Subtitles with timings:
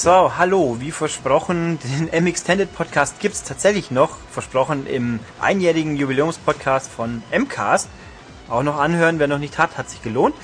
[0.00, 7.24] So, hallo, wie versprochen, den M-Extended Podcast gibt's tatsächlich noch, versprochen im einjährigen Jubiläumspodcast von
[7.36, 7.88] MCAST.
[8.48, 10.36] Auch noch anhören, wer noch nicht hat, hat sich gelohnt.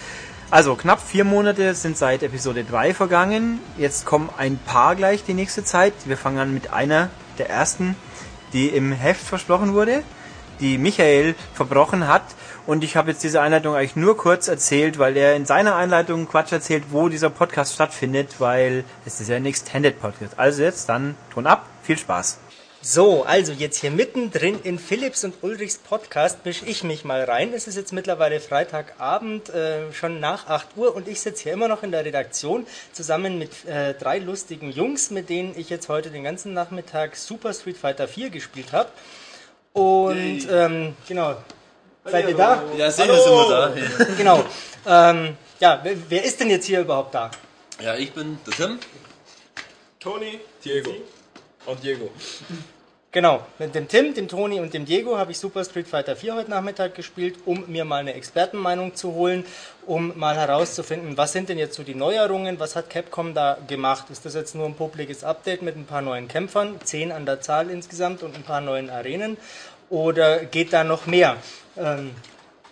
[0.51, 3.61] Also, knapp vier Monate sind seit Episode 3 vergangen.
[3.79, 5.95] Jetzt kommen ein paar gleich die nächste Zeit.
[6.07, 7.95] Wir fangen an mit einer der ersten,
[8.53, 10.03] die im Heft versprochen wurde,
[10.61, 12.25] die Michael verbrochen hat.
[12.67, 16.27] Und ich habe jetzt diese Einleitung eigentlich nur kurz erzählt, weil er in seiner Einleitung
[16.27, 20.39] Quatsch erzählt, wo dieser Podcast stattfindet, weil es ist ja ein Extended Podcast.
[20.39, 22.39] Also jetzt dann Ton ab, viel Spaß.
[22.87, 27.55] So, also jetzt hier mittendrin in Philips und Ulrichs Podcast mische ich mich mal rein.
[27.55, 31.67] Es ist jetzt mittlerweile Freitagabend, äh, schon nach 8 Uhr und ich sitze hier immer
[31.67, 36.11] noch in der Redaktion zusammen mit äh, drei lustigen Jungs, mit denen ich jetzt heute
[36.11, 38.91] den ganzen Nachmittag Super Street Fighter 4 gespielt habe.
[39.75, 41.37] Und ähm, genau,
[42.05, 42.63] Seid ihr da?
[42.77, 44.05] Ja, sicher sind wir da.
[44.17, 44.45] Genau.
[44.87, 47.31] Ähm, ja, wer, wer ist denn jetzt hier überhaupt da?
[47.83, 48.79] Ja, ich bin der Tim.
[49.99, 50.95] Toni, Diego.
[51.67, 52.11] Und Diego.
[53.15, 56.35] Genau, mit dem Tim, dem Toni und dem Diego habe ich Super Street Fighter 4
[56.35, 59.45] heute Nachmittag gespielt, um mir mal eine Expertenmeinung zu holen,
[59.87, 64.07] um mal herauszufinden, was sind denn jetzt so die Neuerungen, was hat Capcom da gemacht?
[64.11, 67.41] Ist das jetzt nur ein publikes Update mit ein paar neuen Kämpfern, zehn an der
[67.41, 69.37] Zahl insgesamt und ein paar neuen Arenen?
[69.91, 71.37] Oder geht da noch mehr?
[71.77, 72.11] Ähm,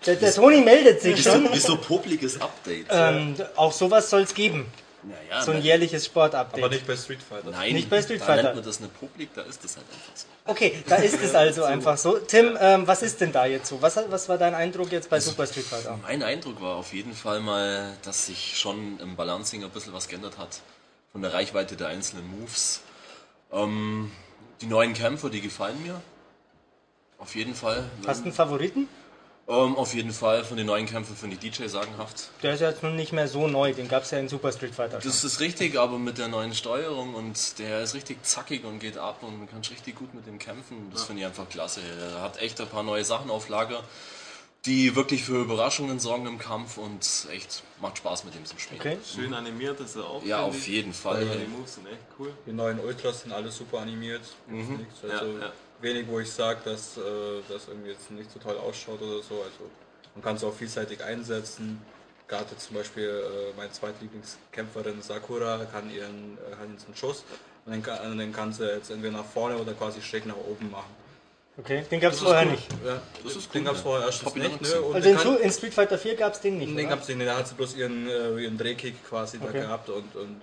[0.04, 1.50] der, der Toni meldet sich schon.
[1.52, 2.86] Wieso publikes Update?
[2.90, 4.66] Ähm, auch sowas soll es geben.
[5.02, 6.58] Naja, So ein jährliches Sportupdate.
[6.62, 7.50] Aber nicht bei Street Fighter.
[7.50, 8.42] Nein, nicht bei Street da Fighter.
[8.44, 10.26] nennt man das eine Publik, da ist das halt einfach so.
[10.46, 12.18] Okay, da ist es also einfach so.
[12.18, 13.80] Tim, ähm, was ist denn da jetzt so?
[13.82, 15.98] Was, was war dein Eindruck jetzt bei Super Street Fighter?
[16.02, 20.08] Mein Eindruck war auf jeden Fall mal, dass sich schon im Balancing ein bisschen was
[20.08, 20.60] geändert hat.
[21.12, 22.80] Von der Reichweite der einzelnen Moves.
[23.52, 24.10] Ähm,
[24.60, 26.00] die neuen Kämpfer, die gefallen mir.
[27.18, 27.84] Auf jeden Fall.
[28.06, 28.88] Hast du einen Favoriten?
[29.48, 30.44] Ähm, auf jeden Fall.
[30.44, 32.30] Von den neuen Kämpfern finde ich DJ sagenhaft.
[32.42, 34.52] Der ist ja jetzt nun nicht mehr so neu, den gab es ja in Super
[34.52, 35.10] Street Fighter schon.
[35.10, 38.98] Das ist richtig, aber mit der neuen Steuerung und der ist richtig zackig und geht
[38.98, 40.90] ab und man kann richtig gut mit dem kämpfen.
[40.92, 41.80] Das finde ich einfach klasse.
[41.80, 43.82] Er hat echt ein paar neue Sachen auf Lager,
[44.64, 48.80] die wirklich für Überraschungen sorgen im Kampf und echt macht Spaß mit dem zu spielen.
[48.80, 48.98] Okay.
[49.04, 50.24] Schön animiert ist er auch.
[50.24, 50.68] Ja, auf ich.
[50.68, 51.26] jeden Fall.
[51.26, 52.32] Ja, die Moves sind echt cool.
[52.46, 54.22] Die neuen Ultras sind alle super animiert.
[54.46, 55.02] Nichts.
[55.02, 55.52] Also Ja, ja.
[55.82, 57.00] Wenig, wo ich sage, dass äh,
[57.48, 59.34] das irgendwie jetzt nicht so toll ausschaut oder so.
[59.42, 59.70] Also
[60.14, 61.80] man kann es auch vielseitig einsetzen.
[62.28, 63.04] Gerade zum Beispiel
[63.52, 67.24] äh, meine zweitlieblingskämpferin Sakura kann ihren, äh, kann jetzt einen Schuss
[67.66, 70.70] und den, kann, den kann sie jetzt entweder nach vorne oder quasi schräg nach oben
[70.70, 70.90] machen.
[71.58, 72.66] Okay, den gab es vorher nicht.
[72.84, 73.84] Ja, Das ist den gab es ja.
[73.84, 74.62] vorher erstens noch nicht.
[74.62, 74.68] Ne?
[74.68, 76.70] Also den in, kann- in Street Fighter 4 gab es den nicht.
[76.70, 76.88] Den oder?
[76.96, 79.50] gab's nicht, da hat sie bloß ihren, äh, ihren Drehkick quasi Okay.
[79.52, 80.40] da gehabt und, und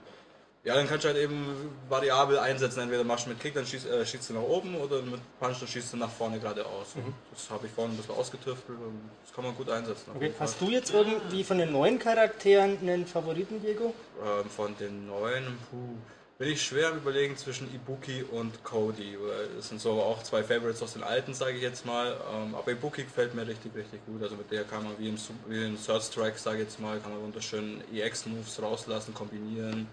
[0.63, 1.45] ja, dann kannst du halt eben
[1.87, 2.81] variabel einsetzen.
[2.81, 5.59] Entweder machst du mit Kick, dann schießt, äh, schießt du nach oben oder mit Punch,
[5.59, 6.95] dann schießt du nach vorne geradeaus.
[6.95, 10.11] Und Das habe ich vorhin ein bisschen ausgetüftelt und das kann man gut einsetzen.
[10.15, 10.33] Okay.
[10.39, 13.93] Hast du jetzt irgendwie von den neuen Charakteren einen Favoriten, Diego?
[14.21, 15.95] Ähm, von den neuen, puh,
[16.37, 19.17] bin ich schwer am überlegen zwischen Ibuki und Cody.
[19.57, 22.15] Das sind so auch zwei Favorites aus den alten, sage ich jetzt mal.
[22.33, 24.23] Ähm, aber Ibuki gefällt mir richtig, richtig gut.
[24.23, 26.99] Also mit der kann man wie im, wie im Third Strike, sage ich jetzt mal,
[26.99, 29.87] kann man wunderschön EX-Moves rauslassen, kombinieren.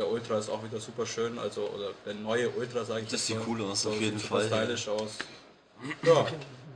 [0.00, 3.26] Der Ultra ist auch wieder super schön, also oder der neue Ultra, sage ich Das
[3.26, 4.56] sieht cool aus, So, auf jeden sieht Fall, ja.
[4.62, 5.18] stylisch aus.
[6.02, 6.26] Ja,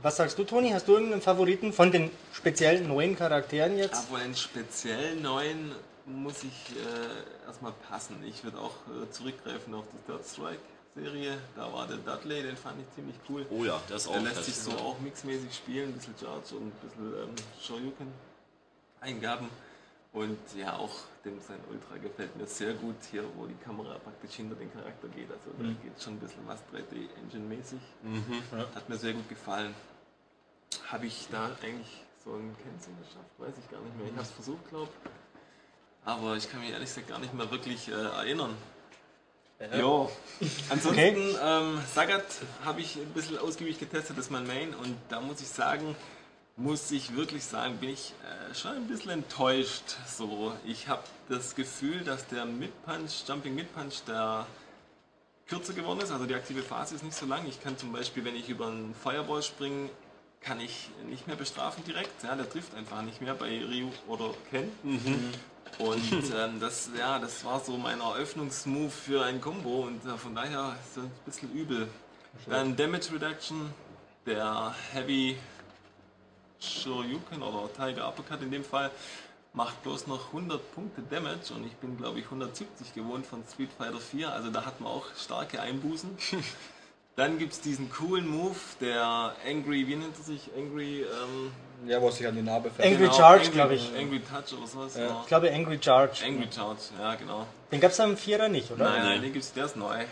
[0.03, 0.69] Was sagst du, Toni?
[0.69, 3.95] Hast du irgendeinen Favoriten von den speziellen neuen Charakteren jetzt?
[4.09, 5.71] Aber einen speziell neuen
[6.05, 8.23] muss ich äh, erstmal passen.
[8.27, 10.59] Ich würde auch äh, zurückgreifen auf die Third Strike
[10.93, 11.39] Serie.
[11.55, 13.43] Da war der Dudley, den fand ich ziemlich cool.
[13.49, 16.57] Oh ja, der ist auch Der lässt sich so auch mixmäßig spielen, ein bisschen Charge
[16.57, 18.07] und ein bisschen ähm, Shoryuken
[19.01, 19.49] Eingaben.
[20.15, 20.91] Und ja, auch
[21.25, 25.09] dem sein Ultra gefällt mir sehr gut hier, wo die Kamera praktisch hinter den Charakter
[25.09, 25.29] geht.
[25.29, 27.79] Also da geht schon ein bisschen was 3D-Engine-mäßig.
[28.73, 29.75] Hat mir sehr gut gefallen.
[30.87, 33.29] Habe ich da eigentlich so ein Kennzeichen geschafft?
[33.39, 34.07] Weiß ich gar nicht mehr.
[34.07, 34.91] Ich habe es versucht, glaube
[36.05, 38.55] Aber ich kann mich ehrlich gesagt gar nicht mehr wirklich äh, erinnern.
[39.59, 40.07] Ja.
[40.69, 42.25] Ansonsten, ähm, Sagat
[42.63, 44.73] habe ich ein bisschen ausgiebig getestet, das ist mein Main.
[44.75, 45.93] Und da muss ich sagen,
[46.57, 49.95] muss ich wirklich sagen, bin ich äh, schon ein bisschen enttäuscht.
[50.07, 54.45] So, ich habe das Gefühl, dass der Mid-Punch, Jumping Mid-Punch, der
[55.47, 56.11] kürzer geworden ist.
[56.11, 57.45] Also die aktive Phase ist nicht so lang.
[57.47, 59.89] Ich kann zum Beispiel, wenn ich über einen Fireball springe,
[60.41, 62.23] kann ich nicht mehr bestrafen direkt.
[62.23, 64.71] Ja, der trifft einfach nicht mehr bei Ryu oder Ken.
[65.79, 70.35] Und ähm, das, ja, das war so mein Eröffnungsmove für ein Combo und äh, von
[70.35, 71.87] daher ist das ein bisschen übel.
[72.47, 73.73] Dann Damage Reduction,
[74.25, 75.37] der Heavy
[76.65, 78.91] Shoryuken oder Tiger Uppercut in dem Fall
[79.53, 83.69] macht bloß noch 100 Punkte Damage und ich bin glaube ich 170 gewohnt von Street
[83.77, 86.09] Fighter 4, also da hat man auch starke Einbußen.
[87.15, 90.49] Dann gibt es diesen coolen Move, der Angry, wie nennt er sich?
[90.57, 91.51] Angry, ähm,
[91.87, 92.89] Ja, wo es sich an die Narbe fährt.
[92.89, 93.89] Angry Charge, glaub ich.
[93.97, 94.97] Angry Touch oder sowas.
[94.97, 95.05] Ja.
[95.05, 95.19] Ja.
[95.21, 96.25] Ich glaube Angry Charge.
[96.25, 97.47] Angry Charge, ja genau.
[97.71, 98.83] Den gab es am Vierer nicht, oder?
[98.89, 100.03] Nein, nein, den gibt's, der ist neu.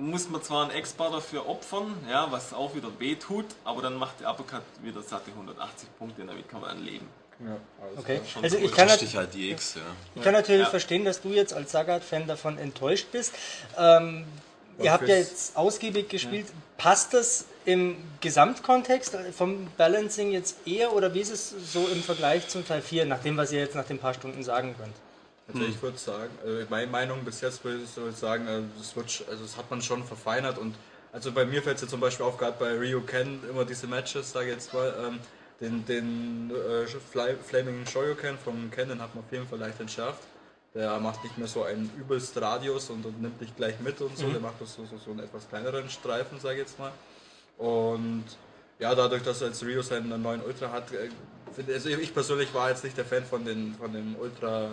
[0.00, 3.96] Muss man zwar einen Ex-Bar dafür opfern, ja, was auch wieder weh tut, aber dann
[3.96, 7.08] macht der Uppercut wieder satte 180 Punkte, damit kann man dann leben.
[7.40, 7.56] Ja,
[7.96, 8.20] Okay.
[8.42, 8.64] Also cool.
[8.64, 9.80] ich kann, halt die X, ja.
[10.14, 10.70] ich kann natürlich Ja.
[10.70, 13.32] verstehen, dass du jetzt als Sagat-Fan davon enttäuscht bist.
[13.76, 14.24] Ähm,
[14.80, 16.46] ihr habt ja jetzt ausgiebig gespielt.
[16.76, 22.02] Passt das im Gesamtkontext äh, vom Balancing jetzt eher oder wie ist es so im
[22.04, 24.94] Vergleich zum Teil 4, nach dem, was ihr jetzt nach den paar Stunden sagen könnt?
[25.48, 29.28] Also ich würde sagen, also meine Meinung bis jetzt würde ich sagen, das, wird, sch-
[29.30, 30.74] also das hat man schon verfeinert und
[31.10, 33.86] also bei mir fällt es ja zum Beispiel auf, gerade bei Ryu Ken immer diese
[33.86, 35.18] Matches, sage ich jetzt mal, ähm,
[35.60, 39.80] den, den äh, Fly, Flaming Shoryuken vom Ken, den hat man auf jeden Fall leicht
[39.80, 40.22] entschärft.
[40.74, 44.16] Der macht nicht mehr so einen übelst Radius und, und nimmt dich gleich mit und
[44.18, 46.92] so, der macht das so, so, so einen etwas kleineren Streifen, sage ich jetzt mal.
[47.56, 48.24] Und
[48.78, 51.08] ja, dadurch, dass jetzt Rio seinen neuen Ultra hat, äh,
[51.72, 54.68] also ich persönlich war jetzt nicht der Fan von, den, von dem Ultra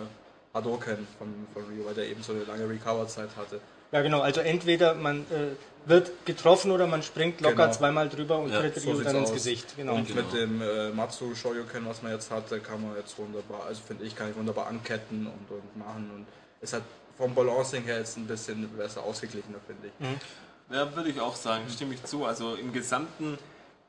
[0.56, 3.60] Hadoken von, von Rio, weil der eben so eine lange Recover-Zeit hatte.
[3.92, 5.54] Ja genau, also entweder man äh,
[5.88, 7.72] wird getroffen oder man springt locker Genau.
[7.72, 9.34] zweimal drüber und Ja, tritt so Ryu dann ins aus.
[9.34, 9.76] Gesicht.
[9.76, 9.94] Genau.
[9.94, 13.80] Und mit dem äh, Matsu Shoryuken, was man jetzt hatte, kann man jetzt wunderbar, also
[13.86, 16.10] finde ich, kann ich wunderbar anketten und, und machen.
[16.14, 16.26] Und
[16.60, 16.82] es hat
[17.16, 20.74] vom Balancing her jetzt ein bisschen besser ausgeglichener, finde ich.
[20.74, 22.24] Ja, würde ich auch sagen, stimme ich zu.
[22.24, 23.38] Also im Gesamten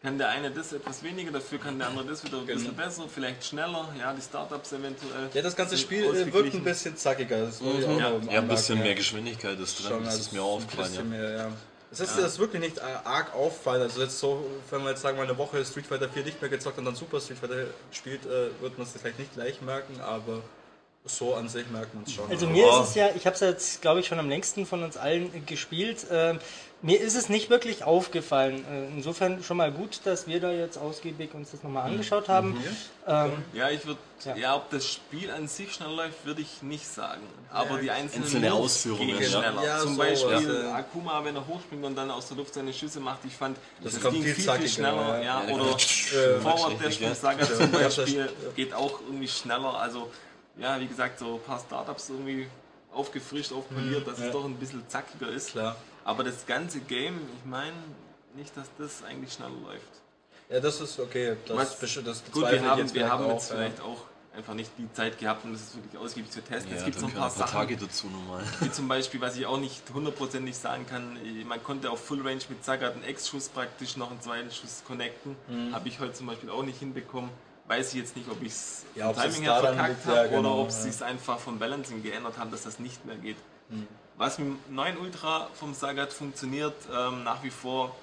[0.02, 3.04] kann der eine das etwas weniger, dafür kann der andere das wieder ein bisschen besser,
[3.14, 5.30] vielleicht schneller, ja, die Startups eventuell.
[5.34, 7.46] Ja, das ganze Spiel äh, wirkt ein bisschen zackiger.
[7.46, 8.12] Das auch Ja.
[8.30, 8.84] Ja, ein bisschen ja.
[8.84, 10.92] mehr Geschwindigkeit ist drin, Schon, das ist mir aufgefallen.
[10.92, 11.18] bisschen Ja.
[11.18, 11.52] Mehr, ja.
[11.90, 13.84] Es ist, das ist wirklich nicht arg auffallend.
[13.84, 16.50] Also jetzt so, wenn man jetzt sagen wir eine Woche Street Fighter 4 nicht mehr
[16.50, 20.00] gezockt und dann Super Street Fighter spielt, äh, wird man es vielleicht nicht gleich merken,
[20.02, 20.42] aber
[21.06, 22.30] so an sich merkt man es schon.
[22.30, 24.84] Also mir ist es ja, ich habe es jetzt, glaube ich, schon am längsten von
[24.84, 26.06] uns allen gespielt.
[26.84, 28.64] Mir ist es nicht wirklich aufgefallen.
[28.72, 32.56] Äh, insofern schon mal gut, dass wir da jetzt ausgiebig uns das nochmal angeschaut haben.
[33.08, 34.36] Ähm, Ja, ich würde, Ja.
[34.36, 34.56] ja.
[34.56, 37.22] ob das Spiel an sich schnell läuft, würde ich nicht sagen.
[37.52, 39.40] Aber die einzelnen Einzelne Ausführungen, gehen ja.
[39.42, 39.64] schneller.
[39.64, 40.76] Ja, Zum so, Beispiel ja.
[40.76, 43.94] Akuma, wenn er hochspringt und dann aus der Luft seine Schüsse macht, ich fand, Das
[43.94, 45.20] das, kommt ging viel viel, schneller.
[45.20, 45.42] ja.
[45.42, 47.16] Ja, Ja, oder äh, Forward Dash ja.
[47.16, 49.80] Saga Ja, zum ja, Beispiel geht auch irgendwie schneller.
[49.80, 50.12] Also,
[50.60, 52.46] ja, wie gesagt, so ein paar Startups irgendwie
[52.94, 54.26] aufgefrischt, aufpoliert, dass ja.
[54.28, 55.52] es doch ein bisschen zackiger ist.
[55.52, 55.76] Klar.
[56.08, 57.74] Aber das ganze Game, ich meine
[58.34, 59.92] nicht, dass das eigentlich schneller läuft.
[60.50, 61.36] Ja, das ist okay.
[61.46, 63.56] Das, Was- das, das Gut, wir haben, jetzt wir vielleicht haben auch, jetzt ja.
[63.58, 63.98] vielleicht auch
[64.34, 66.72] einfach nicht die Zeit gehabt, um das wirklich ausgiebig zu testen.
[66.72, 68.42] Ja, es gibt so ein paar ein paar Sachen, Tage dazu nochmal.
[68.62, 72.40] wie zum Beispiel, was ich auch nicht hundertprozentig sagen kann, man konnte auf Full Range
[72.48, 75.36] mit Sagat einen Ex-Schuss praktisch noch einen zweiten Schuss connecten.
[75.50, 75.76] Mhm.
[75.76, 77.32] Habe ich heute zum Beispiel auch nicht hinbekommen.
[77.68, 80.16] Weiß ich jetzt nicht, ob ich es Ja, vom es Timing her verkackt liegt, ja,
[80.16, 80.92] habe genau, oder ob es ja.
[80.94, 83.36] sich einfach vom Balancing geändert hat, dass das nicht mehr geht.
[83.68, 83.88] Mhm.
[84.18, 87.96] Was mit dem neuen Ultra vom Sagat funktioniert, ähm, nach wie vor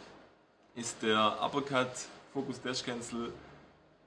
[0.76, 1.90] ist der Uppercut,
[2.32, 3.32] Focus Dash Cancel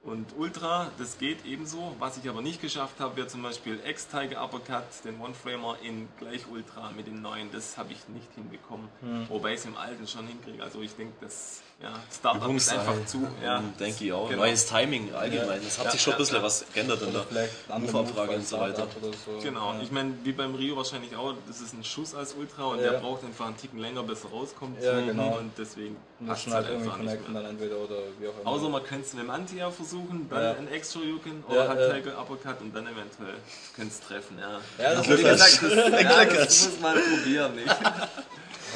[0.04, 1.98] und Ultra, das geht ebenso.
[2.00, 6.48] Was ich aber nicht geschafft habe, wäre zum Beispiel X-Tiger Uppercut, den One-Framer in gleich
[6.50, 7.51] Ultra mit dem neuen.
[7.51, 8.88] Das habe ich nicht hinbekommen.
[9.01, 9.27] Hm.
[9.27, 10.63] Wobei ich es im alten schon hinkriege.
[10.63, 13.27] Also ich denke, das ja, Startup ist einfach zu.
[13.44, 14.27] Ja, denke ich auch.
[14.29, 14.41] Genau.
[14.41, 15.62] Neues Timing allgemein.
[15.65, 16.44] Es hat Ja, sich schon ein bisschen ja.
[16.44, 18.88] was geändert in der vielleicht eine andere Rufabfrage Move und so weiter.
[19.25, 19.39] So.
[19.44, 19.79] Genau, Ja.
[19.81, 22.91] ich meine, wie beim Rio wahrscheinlich auch, das ist ein Schuss als Ultra und Ja.
[22.91, 24.81] der braucht einfach einen Ticken länger, bis er rauskommt.
[24.81, 25.38] Ja, genau.
[25.38, 28.50] Und deswegen Es halt halt irgendwie connecten, dann entweder oder wie auch immer.
[28.50, 30.51] Außer man könnte es mit dem Anti-Air versuchen, dann Ja.
[30.53, 31.93] ein extra Yuken Ja, oder halt ja.
[31.93, 33.36] Tiger Uppercut und dann eventuell
[33.75, 34.39] könnte es treffen.
[34.39, 34.59] Ja.
[34.83, 35.62] Ja, das ist gesagt, das,
[36.01, 37.55] ja, das muss man probieren.
[37.55, 37.75] Nicht?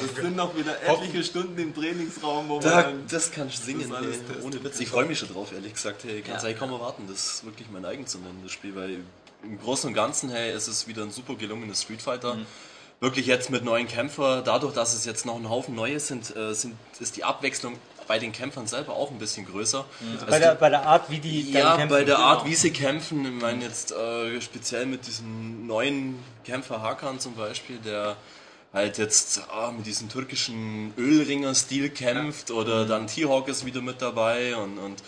[0.02, 3.64] Das sind noch wieder etliche Stunden im Trainingsraum, wo man Da, dann das kannst du
[3.66, 4.80] singen, das testen ohne Witz.
[4.80, 6.06] Ich freue mich schon drauf, ehrlich gesagt.
[6.06, 6.48] Hey, kannst Ja.
[6.48, 7.04] eigentlich kaum erwarten.
[7.08, 9.00] Das ist wirklich mein eigen zu nennen, das Spiel, weil
[9.44, 12.36] im Großen und Ganzen, hey, es ist wieder ein super gelungenes Street Fighter.
[12.36, 12.46] Mhm.
[13.02, 16.54] Wirklich jetzt mit neuen Kämpfern, dadurch, dass es jetzt noch ein Haufen neue sind, äh,
[16.54, 19.86] sind ist die Abwechslung bei den Kämpfern selber auch ein bisschen größer.
[20.14, 21.90] Also bei, der, bei der Art, wie die ja, kämpfen.
[21.90, 22.28] bei der genau.
[22.28, 27.34] Art, wie sie kämpfen, ich meine jetzt äh, speziell mit diesem neuen Kämpfer Hakan zum
[27.34, 28.18] Beispiel, der
[28.72, 34.56] halt jetzt ah, mit diesem türkischen Ölringer-Stil kämpft oder dann T-Hawk ist wieder mit dabei
[34.56, 35.02] und, und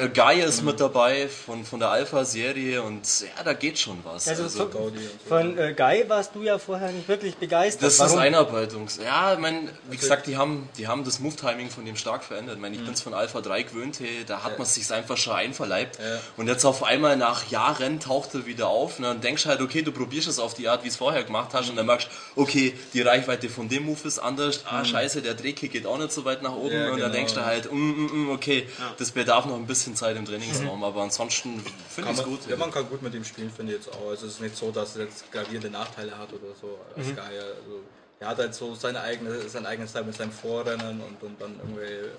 [0.00, 4.28] äh, Gaia ist mit dabei von, von der Alpha-Serie und ja, da geht schon was.
[4.28, 4.98] Also, Also, von, und
[5.28, 7.82] von äh, Guy warst du ja vorher nicht wirklich begeistert.
[7.82, 8.18] das ist Warum?
[8.18, 8.98] Einarbeitungs.
[9.02, 12.56] Ja, ich mein, wie gesagt, die haben, die haben das Move-Timing von dem stark verändert.
[12.56, 15.34] Ich, mein, ich bin's von Alpha 3 gewöhnt, hey, da hat man sich einfach schon
[15.34, 15.98] einverleibt.
[15.98, 16.20] Ja.
[16.36, 19.60] Und jetzt auf einmal nach Jahren taucht er wieder auf und dann denkst du halt,
[19.60, 22.08] okay, du probierst es auf die Art, wie es vorher gemacht hast und dann merkst
[22.34, 24.64] du, okay, die Reichweite von dem Move ist anders.
[24.66, 27.12] Ah, scheiße, der Drehkick geht auch nicht so weit nach oben Ja, und dann genau,
[27.12, 27.46] denkst du ja.
[27.46, 31.60] halt, mm, mm, mm, okay, das bedarf noch ein bisschen Zeit im Trainingsraum, aber ansonsten
[31.60, 32.48] finde Kann ich es man, gut.
[32.48, 34.10] ja, man kann gut mit ihm spielen, finde ich jetzt auch.
[34.10, 37.42] Also es ist nicht so, dass er jetzt gravierende Nachteile hat oder so als Gaia.
[37.42, 37.82] Also
[38.20, 41.56] er hat halt so seine eigene, seinen eigenen Style mit seinem Vorrennen und, und dann
[41.58, 42.10] irgendwelche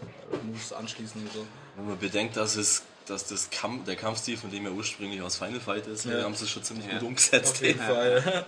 [0.43, 1.45] Moves anschließen und so.
[1.75, 5.37] Wenn man bedenkt, dass es dass das Kampf, der Kampfstil, von dem er ursprünglich aus
[5.37, 6.21] Final Fight ist, Ja.
[6.21, 6.93] haben sie es schon ziemlich Ja.
[6.99, 7.53] gut umgesetzt.
[7.55, 8.45] Auf jeden Fall.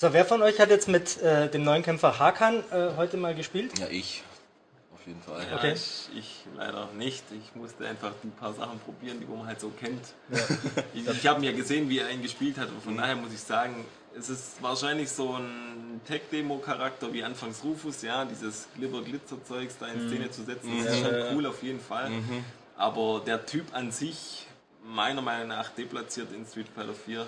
[0.00, 3.34] So, wer von euch hat jetzt mit äh, dem neuen Kämpfer Hakan äh, heute mal
[3.36, 3.78] gespielt?
[3.78, 4.22] Ja, ich.
[5.08, 5.44] Jeden Fall.
[5.50, 5.72] Ja, Okay.
[5.74, 7.24] ich, ich leider nicht.
[7.32, 10.02] Ich musste einfach die paar Sachen probieren, die man halt so kennt.
[10.94, 13.40] Ich, ich habe mir gesehen, wie er ihn gespielt hat und von daher muss ich
[13.40, 13.84] sagen,
[14.16, 20.30] es ist wahrscheinlich so ein Tech-Demo-Charakter wie anfangs Rufus, ja, dieses Glibber-Glitzer-Zeugs da in Szene
[20.30, 21.32] zu setzen, das ist Ja, schon ja.
[21.34, 22.10] cool auf jeden Fall.
[22.76, 24.46] Aber der Typ an sich,
[24.84, 27.26] meiner Meinung nach, deplatziert in Street Fighter 4.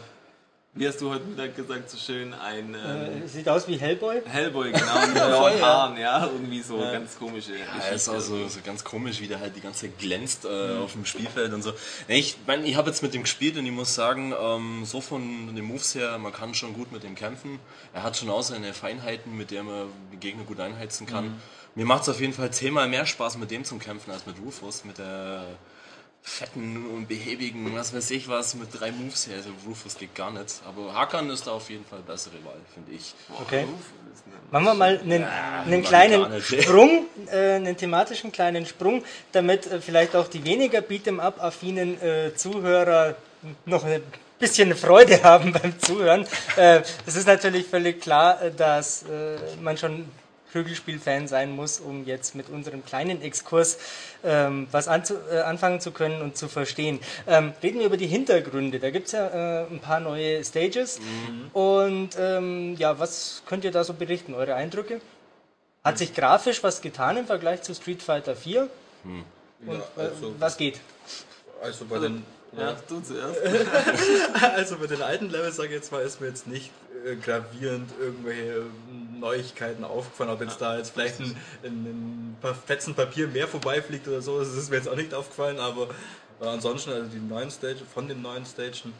[0.72, 4.22] Wie hast du heute Mittag gesagt, so schön, ein ähm, Äh, sieht aus wie Hellboy.
[4.24, 8.10] Hellboy, genau, mit blauen Haaren, ja, irgendwie so ganz komische Ja, ist Geschichte.
[8.12, 11.04] auch so, so ganz komisch, wie der halt die ganze Zeit glänzt äh, auf dem
[11.04, 11.72] Spielfeld und so.
[12.06, 15.52] Ich meine, ich habe jetzt mit dem gespielt und ich muss sagen, ähm, so von
[15.56, 17.58] den Moves her, man kann schon gut mit dem kämpfen.
[17.92, 21.42] Er hat schon auch seine Feinheiten, mit der man die Gegner gut einheizen kann.
[21.74, 24.36] Mir macht es auf jeden Fall zehnmal mehr Spaß, mit dem zum Kämpfen als mit
[24.40, 25.46] Rufus, mit der
[26.22, 29.36] fetten und behäbigen, was weiß ich was, mit drei Moves her.
[29.36, 30.60] Also Rufus geht gar nicht.
[30.66, 33.14] Aber Hakan ist da auf jeden Fall bessere Wahl, finde ich.
[33.40, 33.62] Okay.
[33.62, 33.86] Rufus?
[34.50, 36.42] Machen wir mal einen, einen Mann, kleinen.
[36.42, 43.14] Sprung, äh, einen thematischen kleinen Sprung, damit äh, vielleicht auch die weniger Beat'em-up-affinen äh, Zuhörer
[43.64, 44.02] noch ein
[44.38, 46.26] bisschen Freude haben beim Zuhören.
[46.56, 50.06] Äh, es ist natürlich völlig klar, äh, dass äh, man schon
[50.52, 53.78] Prügelspiel-Fan sein muss, um jetzt mit unserem kleinen Exkurs
[54.24, 57.00] ähm, was anzu äh, anfangen zu können und zu verstehen.
[57.26, 58.78] Ähm, reden wir über die Hintergründe.
[58.80, 61.00] Da gibt es ja äh, ein paar neue Stages.
[61.52, 64.34] Und ähm, ja, was könnt ihr da so berichten?
[64.34, 65.00] Eure Eindrücke?
[65.84, 68.68] Hat sich grafisch was getan im Vergleich zu Street Fighter 4?
[69.04, 69.24] Und
[69.66, 70.80] Ja, äh, also, was geht?
[71.62, 72.22] also bei den
[72.56, 73.38] Ja, du zuerst.
[74.56, 76.70] Also mit den alten Levels, sage ich jetzt mal, ist mir jetzt nicht
[77.06, 80.30] äh, gravierend irgendwelche ähm, Neuigkeiten aufgefallen.
[80.30, 84.38] Ob jetzt da jetzt vielleicht ein, ein, ein paar Fetzen Papier mehr vorbeifliegt oder so,
[84.38, 85.60] das ist mir jetzt auch nicht aufgefallen.
[85.60, 85.88] Aber
[86.40, 88.92] äh, ansonsten, also die neuen Stage, von den neuen Stagen,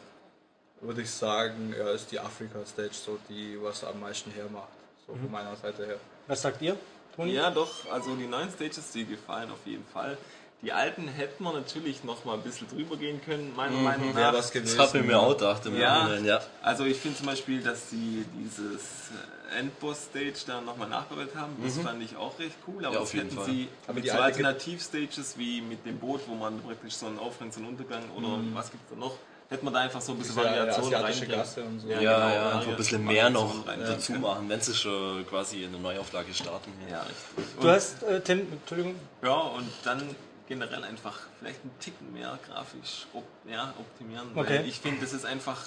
[0.81, 4.69] würde ich sagen, ja, ist die Afrika-Stage so die, was am meisten hermacht.
[5.07, 5.97] So von meiner Seite her.
[6.27, 6.77] Was sagt ihr,
[7.17, 7.33] Toni?
[7.33, 10.17] Ja, doch, also die neuen Stages, die gefallen auf jeden Fall.
[10.63, 14.17] Die alten hätten wir natürlich noch mal ein bisschen drüber gehen können, meiner Meinung nach.
[14.17, 14.77] Wäre was gewesen.
[14.77, 16.41] Das habe ich mir auch gedacht im Ja, Nachhinein, ja.
[16.63, 18.83] also ich finde zum Beispiel, dass sie dieses
[19.55, 21.57] äh, Endboss-Stage da nochmal nachbereitet haben.
[21.65, 23.47] Das fand ich auch recht cool, aber Ja, das auf jeden hätten Fall.
[23.47, 27.19] sie Aber mit die so Alternativ-Stages wie mit dem Boot, wo man praktisch so einen
[27.19, 29.17] Aufgang, so einen Untergang oder was gibt es da noch,
[29.49, 31.37] hätte man da einfach so ein bisschen Variation asiatische reinbringen.
[31.39, 31.89] Gasse und so.
[31.89, 35.27] Ja, Ja, genau, ja, einfach ein bisschen mehr noch reinbringen dazu machen, wenn sie schon
[35.27, 36.71] quasi in der Neuauflage starten.
[36.91, 37.61] Ja, richtig.
[37.61, 40.03] Du hast, äh, Tim, Entschuldigung, Ja, und dann
[40.51, 44.31] generell einfach vielleicht einen Ticken mehr grafisch op ja, optimieren.
[44.35, 44.59] Okay.
[44.59, 45.61] Weil ich finde, das ist einfach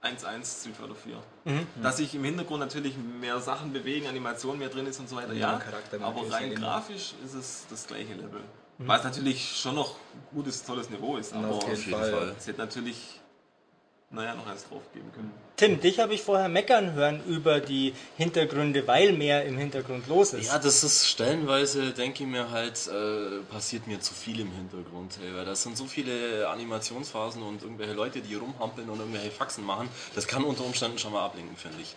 [0.00, 1.16] 1-1 Street Fighter 4.
[1.44, 1.66] Mhm.
[1.82, 5.32] Dass sich im Hintergrund natürlich mehr Sachen bewegen, Animation mehr drin ist und so weiter,
[5.32, 5.60] Ja,
[5.92, 6.00] ja.
[6.06, 6.60] Aber rein immer.
[6.68, 8.40] grafisch ist es das gleiche Level.
[8.78, 8.86] Mhm.
[8.86, 9.96] Was natürlich schon noch
[10.32, 12.12] gutes, tolles Niveau ist, aber auf Auf jeden Fall.
[12.12, 12.34] Fall.
[12.38, 13.20] es hätte natürlich,
[14.10, 15.32] naja, noch eins drauf geben können.
[15.56, 20.32] Tim, dich habe ich vorher meckern hören über die Hintergründe, weil mehr im Hintergrund los
[20.32, 20.46] ist.
[20.46, 25.18] Ja, das ist stellenweise, denke ich mir halt, äh, passiert mir zu viel im Hintergrund.
[25.22, 29.64] Ey, weil das sind so viele Animationsphasen und irgendwelche Leute, die rumhampeln und irgendwelche Faxen
[29.64, 29.88] machen.
[30.14, 31.94] Das kann unter Umständen schon mal ablenken, finde ich.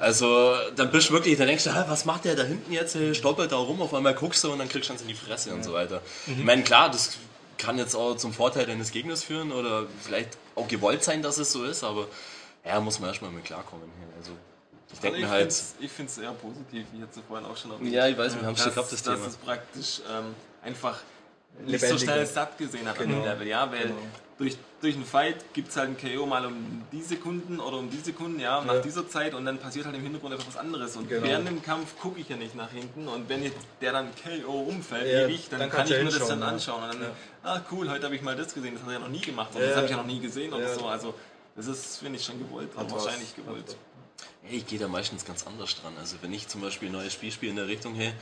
[0.00, 2.96] Also, dann bist du wirklich, dann denkst du, "Hä, was macht der da hinten jetzt?
[2.96, 5.14] Äh, Stolpert da rum, auf einmal guckst du und dann kriegst du eins in die
[5.14, 6.02] Fresse und so weiter.
[6.26, 7.16] Ich meine, klar, das
[7.58, 11.52] kann jetzt auch zum Vorteil deines Gegners führen oder vielleicht auch gewollt sein, dass es
[11.52, 12.06] so ist, aber
[12.64, 14.08] ja, muss man erstmal mit klarkommen hier.
[14.18, 14.32] Also,
[14.92, 17.56] ich denke Also mir halt, find's- ich finde es eher positiv, wie jetzt vorhin auch
[17.56, 17.92] schon erwähnt.
[17.92, 19.26] Ja, ich weiß, wir haben's schon dass- gehabt, das dass Thema.
[19.28, 20.98] es praktisch ähm, einfach
[21.64, 23.20] nicht so schnell satt gesehen hat an Genau.
[23.20, 23.94] dem Level, ja, weil Genau.
[24.38, 27.90] Durch, durch einen Fight gibt es halt ein KO mal um die Sekunden oder um
[27.90, 28.80] die Sekunden, ja, nach Ja.
[28.80, 31.26] dieser Zeit und dann passiert halt im Hintergrund etwas anderes und Genau.
[31.26, 34.60] während dem Kampf gucke ich ja nicht nach hinten und wenn ich, der dann KO
[34.60, 37.12] umfällt, Ja, ewig, dann, dann kann ich mir das dann anschauen und dann, Ja.
[37.42, 39.50] ah cool, heute habe ich mal das gesehen, das hat er ja noch nie gemacht
[39.54, 39.66] oder Ja.
[39.68, 40.74] das habe ich ja noch nie gesehen oder Ja.
[40.74, 41.14] so, also
[41.56, 43.04] das ist, finde ich, schon gewollt, Hat was.
[43.04, 43.76] wahrscheinlich gewollt.
[44.42, 45.92] Hey, ich gehe da meistens ganz anders dran.
[45.98, 48.12] Also wenn ich zum Beispiel ein neues Spiel spiele in der Richtung, hey,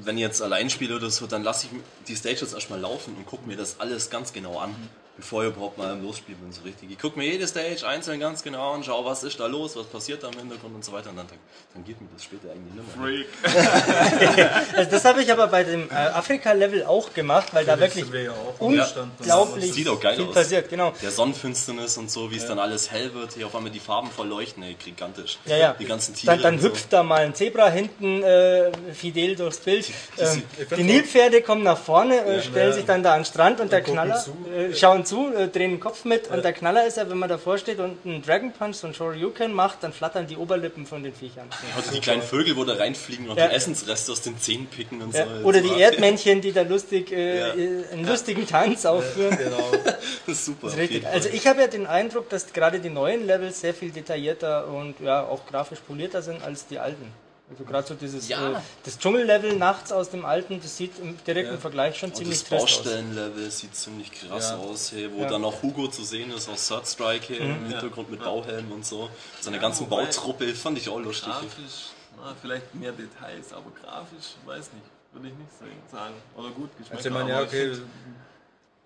[0.00, 3.14] wenn ich jetzt allein spiele oder so, dann lasse ich die Stage jetzt erstmal laufen
[3.16, 4.74] und gucke mir das alles ganz genau an,
[5.18, 6.90] bevor ich überhaupt mal im Losspiel bin, so richtig.
[6.92, 9.86] Ich gucke mir jede Stage einzeln ganz genau an, schau, was ist da los, was
[9.86, 11.26] passiert da im Hintergrund und so weiter und dann,
[11.74, 13.24] dann geht mir das später eigentlich nicht mehr.
[13.44, 14.58] Freak.
[14.76, 18.22] Also das habe ich aber bei dem äh, Afrika-Level auch gemacht, weil da wirklich wir
[18.22, 20.34] ja auch unglaublich Sieht auch geil viel aus.
[20.34, 20.68] passiert.
[20.68, 20.92] Genau.
[21.02, 24.10] Der Sonnenfinsternis und so, wie es dann alles hell wird, hier auf einmal die Farben
[24.10, 25.38] voll leuchten, ey, gigantisch.
[25.46, 25.76] Ja, ja.
[25.78, 26.34] Die ganzen Tiere.
[26.34, 26.68] Dann, dann und so.
[26.68, 29.88] hüpft da mal ein Zebra hinten äh, fidel durchs Bild.
[30.18, 32.74] Ähm, ich die find's Nilpferde kommen nach vorne, äh, stellen ja.
[32.74, 35.70] sich dann da an den Strand und der gucken Knaller äh, schauen zu, äh, drehen
[35.72, 38.52] den Kopf mit und der Knaller ist ja, wenn man davor steht und einen Dragon
[38.52, 41.48] Punch, so einen Shoryuken macht, dann flattern die Oberlippen von den Viechern.
[41.76, 43.48] Also die kleinen Vögel, wo da reinfliegen und Ja.
[43.48, 45.46] die Essensreste aus den Zähnen picken und Ja, so.
[45.46, 47.54] oder die Erdmännchen, die da lustig äh, Ja.
[47.54, 49.36] äh, einen lustigen Tanz aufführen.
[49.36, 49.70] Genau.
[50.26, 50.66] Das ist super.
[50.68, 51.04] Das ist.
[51.06, 55.00] Also ich habe ja den Eindruck, dass gerade die neuen Levels sehr viel detaillierter und
[55.00, 57.10] ja auch grafisch polierter sind als die alten.
[57.50, 58.58] Also gerade so dieses Ja.
[58.58, 61.58] äh, das Dschungellevel nachts aus dem alten, das sieht im direkten Ja.
[61.60, 62.76] Vergleich schon Und ziemlich das trist aus.
[62.82, 64.56] Baustellenlevel sieht ziemlich krass Ja.
[64.58, 65.28] aus, hey, wo Ja.
[65.28, 68.84] dann auch Hugo zu sehen ist aus Third Strike hey, im Hintergrund mit Bauhelm und
[68.84, 69.08] so.
[69.40, 71.32] Seine Ja, ganzen wobei- Bautruppe fand ich auch lustig.
[71.32, 71.86] Grafisch,
[72.18, 75.50] na, vielleicht mehr Details, aber grafisch, weiß nicht, würde ich nicht
[75.90, 76.14] sagen.
[76.36, 76.98] Oder gut, Geschmack.
[76.98, 77.72] Also ich meine, ja, okay,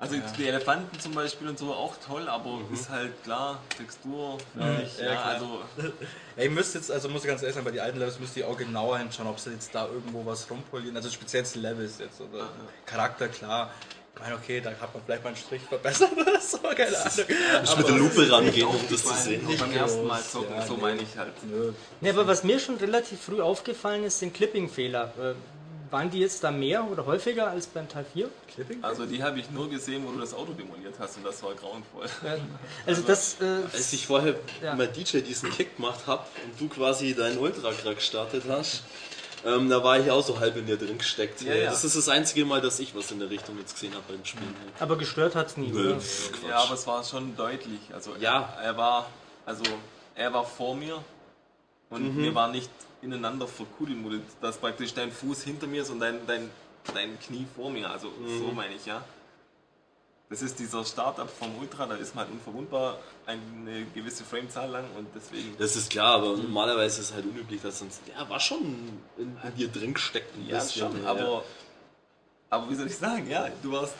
[0.03, 4.99] Also die Elefanten zum Beispiel und so auch toll, aber ist halt klar, Textur, ich,
[4.99, 5.61] Ja, ja, also
[6.37, 8.37] Ey, ihr müsst jetzt, also muss ich ganz ehrlich sagen, bei den alten Levels müsst
[8.37, 12.01] ihr auch genauer hinschauen, ob sie jetzt da irgendwo was rumpolieren, also speziell die Levels
[12.01, 12.49] jetzt oder
[12.85, 13.71] Charakter, klar.
[14.15, 17.61] Ich meine, okay, da hat man vielleicht mal einen Strich verbessert oder so, keine Ahnung.
[17.61, 19.47] Muss mit der Lupe rangehen, um das zu sehen.
[19.47, 20.81] Auch beim ersten Mal zocken, ja, so nee.
[20.81, 21.33] meine ich halt.
[21.45, 21.73] Nö.
[22.01, 25.13] Ja, aber was mir schon relativ früh aufgefallen ist, sind Clipping-Fehler.
[25.93, 28.31] Waren die jetzt da mehr oder häufiger als beim Teil 4?
[28.55, 28.83] Clipping?
[28.83, 31.53] Also die habe ich nur gesehen, wo du das Auto demoliert hast und das war
[31.55, 32.07] grauenvoll.
[32.25, 32.37] Ja.
[32.87, 34.75] Also das äh, Als ich vorher Ja.
[34.75, 38.85] mal DJ diesen Kick gemacht habe und du quasi deinen Ultra gerade gestartet hast,
[39.45, 41.43] ähm, da war ich auch so halb in dir drin gesteckt.
[41.43, 41.71] Ja, ja.
[41.71, 44.25] Das ist das einzige Mal, dass ich was in der Richtung jetzt gesehen habe beim
[44.25, 44.55] Spielen.
[44.81, 45.95] aber gestört hat es nie, Nö.
[46.49, 47.81] Ja, aber es war schon deutlich.
[47.93, 48.55] Also Ja.
[48.57, 49.11] er, er war,
[49.45, 49.63] also
[50.15, 51.05] er war vor mir
[51.91, 52.23] und Mhm.
[52.23, 52.71] wir waren nicht
[53.03, 56.51] ineinander verkuddelmuddelt, dass praktisch dein Fuß hinter mir ist und dein, dein,
[56.95, 57.91] dein Knie vor mir.
[57.91, 58.39] Also Mhm.
[58.39, 59.05] so meine ich ja.
[60.29, 64.85] Das ist dieser Startup vom Ultra, da ist man halt unverwundbar eine gewisse Framezahl lang
[64.97, 65.55] und deswegen.
[65.59, 68.01] Das ist klar, aber normalerweise ist es halt unüblich, dass sonst.
[68.09, 70.35] Ja, war schon in, in dir drin gesteckt.
[70.35, 71.11] ein Ja, bisschen, schon, ja.
[71.11, 71.45] aber,
[72.49, 73.93] aber wie soll ich sagen, ja, du warst,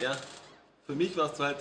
[0.00, 0.16] ja,
[0.86, 1.58] für mich warst du halt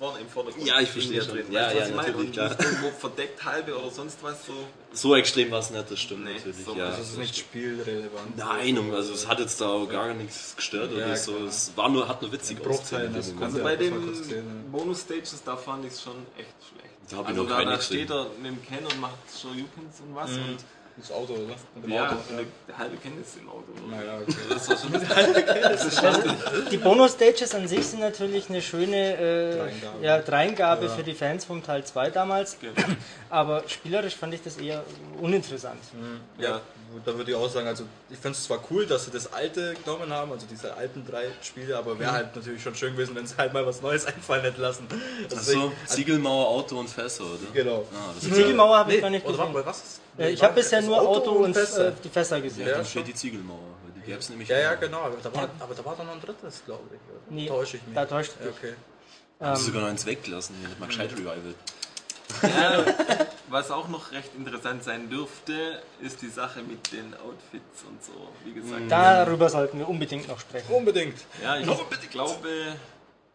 [0.00, 0.66] vorne im Vordergrund.
[0.66, 1.36] Ja, ich verstehe schon.
[1.52, 2.08] Ja, ja, meine?
[2.08, 2.48] natürlich, klar.
[2.48, 4.54] nicht irgendwo verdeckt halbe oder sonst was so.
[4.92, 6.64] So extrem war es nicht, das stimmt Nee, natürlich.
[6.64, 6.86] so- ja.
[6.86, 8.36] Also es ist nicht spielrelevant.
[8.36, 11.32] Nein, also es hat jetzt da auch gar nichts gestört Ja, oder so.
[11.34, 11.48] klar.
[11.48, 13.14] Es war nur, hat nur witzig ausgesehen.
[13.14, 13.92] Also ja, bei den
[14.30, 14.36] ja.
[14.72, 16.94] Bonus-Stages, da fand ich es schon echt schlecht.
[17.10, 20.30] Da also noch da, da steht er mit dem Ken und macht Shoryukens und was
[20.30, 20.58] und
[20.96, 21.54] Das Auto, oder?
[21.88, 22.16] Ja, Auto.
[22.30, 23.64] eine halbe Ken ist im Auto.
[23.88, 24.34] Naja, okay.
[24.50, 30.04] Das war schon das ist die Bonus-Stages an sich sind natürlich eine schöne äh, Dreingabe.
[30.04, 30.92] ja, Dreingabe Ja.
[30.92, 32.58] für die Fans vom Teil 2 damals.
[32.60, 32.74] Genau.
[33.30, 34.82] Aber spielerisch fand ich das eher
[35.20, 35.78] uninteressant.
[36.38, 36.60] Ja,
[37.06, 39.74] da würde ich auch sagen, also ich finde es zwar cool, dass sie das alte
[39.84, 43.26] genommen haben, also diese alten drei Spiele, aber wäre halt natürlich schon schön gewesen, wenn
[43.26, 44.86] sie halt mal was Neues einfallen hätten lassen.
[45.30, 47.38] Also Achso, Ziegelmauer, Auto und Fässer, oder?
[47.54, 47.86] Genau.
[47.94, 49.64] Ah, ist Ziegelmauer habe ich Nee, gar nicht oder warte gesehen.
[49.64, 49.78] mal, was?
[49.78, 51.88] ist- Äh, ich habe bisher nur Auto und Fässer.
[51.88, 52.64] äh, die Fässer gesehen.
[52.66, 53.58] ja, Ja, dann steht die Ziegelmauer,
[53.96, 56.14] die gäbe es nämlich Ja, ja, genau, aber da war, aber da war dann noch
[56.14, 57.00] ein drittes, glaube ich.
[57.10, 57.20] Oder?
[57.30, 57.94] Nee, Täusche ich mich.
[57.94, 58.74] da täuscht ja, okay.
[59.40, 61.54] Haben sie sogar noch eins weggelassen, hier, nicht mal gescheit Revival.
[62.42, 62.84] Ja,
[63.48, 68.12] was auch noch recht interessant sein dürfte, ist die Sache mit den Outfits und so.
[68.44, 70.72] Wie gesagt, Darüber sollten wir unbedingt noch sprechen.
[70.72, 71.18] Unbedingt.
[71.42, 72.76] ja, ich glaube,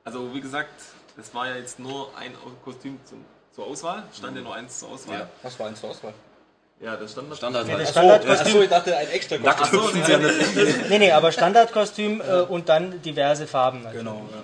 [0.03, 0.69] also wie gesagt,
[1.17, 4.89] es war ja jetzt nur ein Kostüm zum, zur Auswahl, stand ja nur eins zur
[4.89, 5.19] Auswahl.
[5.21, 5.29] Ja.
[5.41, 6.13] Was war eins zur Auswahl?
[6.81, 8.21] Ja, das stand Standard Ja, das halt.
[8.23, 8.47] Standardkostüm.
[8.47, 10.03] Achso, ich dachte ein extra Kostüm.
[10.03, 10.19] sie ja.
[10.89, 13.83] Nee, nee, aber Standardkostüm äh, und dann diverse Farben.
[13.83, 14.05] natürlich.
[14.05, 14.43] Genau, ja.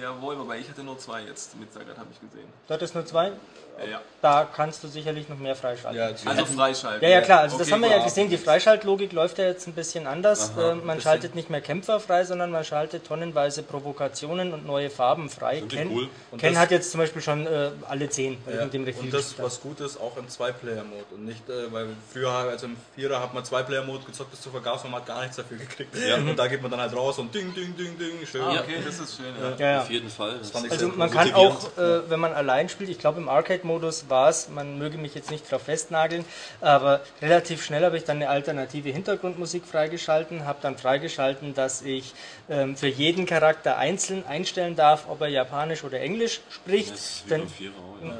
[0.00, 2.48] Jawohl, aber ich hatte nur zwei jetzt mit Sagat, habe ich gesehen.
[2.66, 3.32] Du hattest nur zwei?
[3.78, 4.00] Ja, ja.
[4.22, 5.98] Da kannst du sicherlich noch mehr freischalten.
[5.98, 7.02] ja Also freischalten.
[7.02, 9.66] Ja, ja klar, also das Okay, haben wir ja gesehen, die Freischaltlogik läuft ja jetzt
[9.66, 10.52] ein bisschen anders.
[10.54, 14.90] Aha, äh, man schaltet nicht mehr Kämpfer frei, sondern man schaltet tonnenweise Provokationen und neue
[14.90, 15.62] Farben frei.
[15.66, 16.08] Ken, cool.
[16.30, 18.64] Und Ken das- hat jetzt zum Beispiel schon äh, alle zehn, Ja.
[18.64, 21.04] mit dem Recht Und das, was gut ist, auch im Zwei-Player-Mode.
[21.12, 24.86] Und nicht, äh, weil früher, also im Vierer hat man Zwei-Player-Mode gezockt bis zu Vergasen
[24.86, 25.96] und man hat gar nichts dafür gekriegt.
[25.96, 28.42] Und da geht man dann halt raus und ding, ding, ding, ding, schön.
[28.42, 28.60] Ah, Ja.
[28.60, 29.26] okay, das ist schön.
[29.40, 29.56] Ja.
[29.56, 29.80] ja, ja.
[29.80, 30.34] Auf jeden Fall.
[30.38, 33.28] Das fand ich Also man kann auch, äh, wenn man allein spielt, ich glaube im
[33.64, 36.24] Arcade-Modus war es, man möge mich jetzt nicht drauf festnageln,
[36.60, 42.14] aber relativ schnell habe ich dann eine alternative Hintergrundmusik freigeschalten, habe dann freigeschalten, dass ich
[42.48, 46.92] ähm, für jeden Charakter einzeln einstellen darf, ob er Japanisch oder Englisch spricht.
[46.92, 48.18] Das ist wie Denn beim Vierer auch, ja.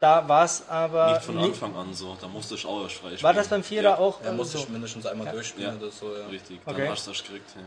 [0.00, 3.22] da war es aber Nicht von Anfang an so, da musste ich auch erst frei
[3.22, 4.58] War das beim Vierer ja, auch Er äh, muss so?
[4.58, 5.76] sich mindestens einmal durchspielen Ja.
[5.82, 6.26] oder so, ja.
[6.26, 6.88] Richtig, dann Okay.
[6.88, 7.50] hast du das gekriegt.
[7.56, 7.62] Ja.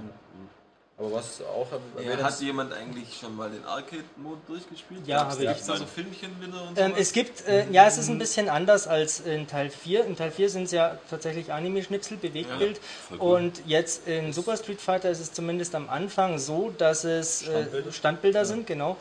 [0.99, 1.67] Aber was auch
[2.03, 5.07] Ja, hat jemand eigentlich schon mal den Arcade-Mode durchgespielt?
[5.07, 5.47] Ja, habe ich.
[5.47, 8.49] Gibt's da so Filmchen wieder und Ähm, es gibt, äh, ja, es ist ein bisschen
[8.49, 10.03] anders als in Teil 4.
[10.03, 12.81] In Teil 4 sind es ja tatsächlich Anime-Schnipsel, Bewegtbild.
[13.11, 13.17] cool.
[13.17, 17.45] und jetzt in Super Street Fighter ist es zumindest am Anfang so, dass es äh,
[17.45, 17.91] Standbilder?
[17.93, 18.97] Standbilder sind, genau.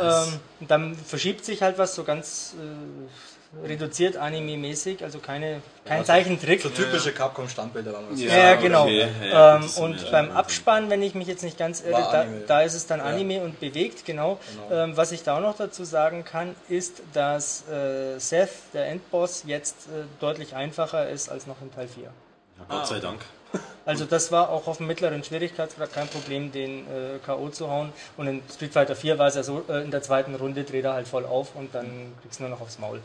[0.00, 3.08] Ähm, und dann verschiebt sich halt was so ganz äh,
[3.64, 6.62] reduziert anime-mäßig, also keine, kein Also Zeichentrick.
[6.62, 8.20] So typische Capcom-Standbilder waren das.
[8.20, 8.86] Ja, ja, okay, genau.
[8.86, 12.62] ja, ja, ähm, und beim Abspann, wenn ich mich jetzt nicht ganz irre, da, da
[12.62, 13.06] ist es dann Ja.
[13.06, 14.38] Anime und bewegt, genau.
[14.68, 14.82] Genau.
[14.84, 19.44] Ähm, was ich da auch noch dazu sagen kann, ist, dass äh, Seth, der Endboss,
[19.46, 22.04] jetzt äh, deutlich einfacher ist als noch in Teil 4.
[22.04, 22.10] Ja,
[22.68, 23.20] Gott sei Dank.
[23.84, 27.48] Also das war auch auf dem mittleren Schwierigkeitsgrad kein Problem, den äh, K.O.
[27.48, 27.92] zu hauen.
[28.16, 30.84] Und in Street Fighter 4 war es ja so, äh, in der zweiten Runde dreht
[30.84, 33.00] er halt voll auf und dann kriegst du nur noch aufs Maul.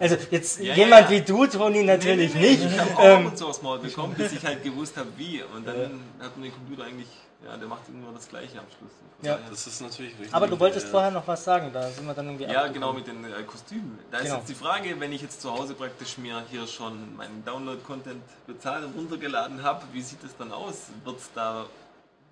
[0.00, 1.16] Also jetzt Ja, jemand ja.
[1.16, 2.60] wie du, Toni, natürlich Nee, nee, nicht.
[2.64, 4.96] nee, Ich habe auch Ähm, ab und zu aufs Maul bekommen, bis ich halt gewusst
[4.96, 5.42] habe, wie.
[5.42, 7.08] Und dann hat man den Computer eigentlich,
[7.44, 8.92] ja, der macht immer das Gleiche am Schluss.
[9.22, 9.34] Ja.
[9.34, 10.32] daher- Das ist natürlich richtig.
[10.32, 10.92] Aber du wolltest Ja.
[10.92, 12.74] vorher noch was sagen, da sind wir dann irgendwie Ja, abgekommen.
[12.74, 13.98] genau, mit den äh, Kostümen.
[14.12, 14.36] Da ist Genau.
[14.36, 18.84] jetzt die Frage, wenn ich jetzt zu Hause praktisch mir hier schon meinen Download-Content bezahlt
[18.84, 20.82] und runtergeladen habe, wie sieht es dann aus?
[21.04, 21.66] Wird es da,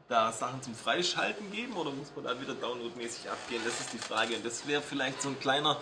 [0.09, 3.61] da Sachen zum Freischalten geben oder muss man da wieder downloadmäßig abgehen?
[3.64, 4.37] Das ist die Frage.
[4.37, 5.81] Und das wäre vielleicht so ein kleiner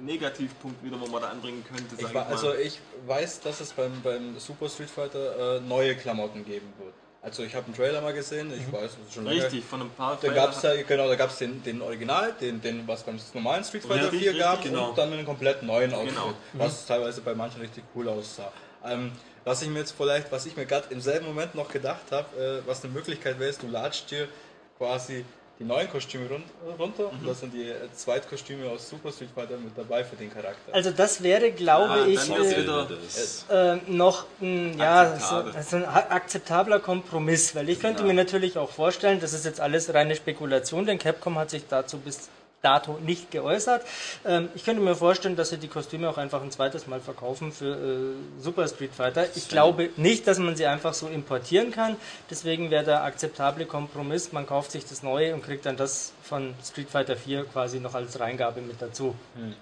[0.00, 1.94] Negativpunkt wieder, wo man da anbringen könnte.
[1.98, 2.22] Ich, mal.
[2.24, 6.94] also ich weiß, dass es beim, beim Super Street Fighter äh, neue Klamotten geben wird.
[7.26, 9.42] Also ich habe einen Trailer mal gesehen, ich weiß, das ist schon lange.
[9.42, 12.32] Richtig, von ein paar Da gab es ja, genau, da gab es den, den Original,
[12.40, 14.90] den, den, was beim normalen Street Fighter richtig, 4 gab richtig, genau.
[14.90, 16.34] und dann einen komplett neuen Outfit, Genau.
[16.52, 18.52] was teilweise bei manchen richtig cool aussah.
[18.84, 19.10] Ähm,
[19.46, 22.26] was ich mir jetzt vielleicht, was ich mir gerade im selben Moment noch gedacht habe,
[22.64, 24.28] äh, was eine Möglichkeit wäre, ist, du latschst dir
[24.76, 25.24] quasi
[25.58, 26.42] die neuen Kostüme run
[26.78, 27.08] runter Mhm.
[27.20, 30.74] und da sind die äh, Zweitkostüme aus Super Street Fighter mit dabei für den Charakter.
[30.74, 35.62] Also das wäre, glaube Ah, ich, äh, Das, äh, noch ein, ja, so, Akzeptabel.
[35.62, 38.08] so ein akzeptabler Kompromiss, weil ich könnte Ja.
[38.08, 41.98] mir natürlich auch vorstellen, das ist jetzt alles reine Spekulation, denn Capcom hat sich dazu
[41.98, 42.28] bis
[42.66, 43.86] dato nicht geäußert.
[44.24, 47.52] Ähm, ich könnte mir vorstellen, dass sie die Kostüme auch einfach ein zweites Mal verkaufen
[47.52, 49.26] für äh, Super Street Fighter.
[49.36, 51.96] Ich glaube nicht, dass man sie einfach so importieren kann.
[52.28, 56.54] Deswegen wäre der akzeptable Kompromiss, man kauft sich das Neue und kriegt dann das von
[56.64, 59.14] Street Fighter 4 quasi noch als Reingabe mit dazu.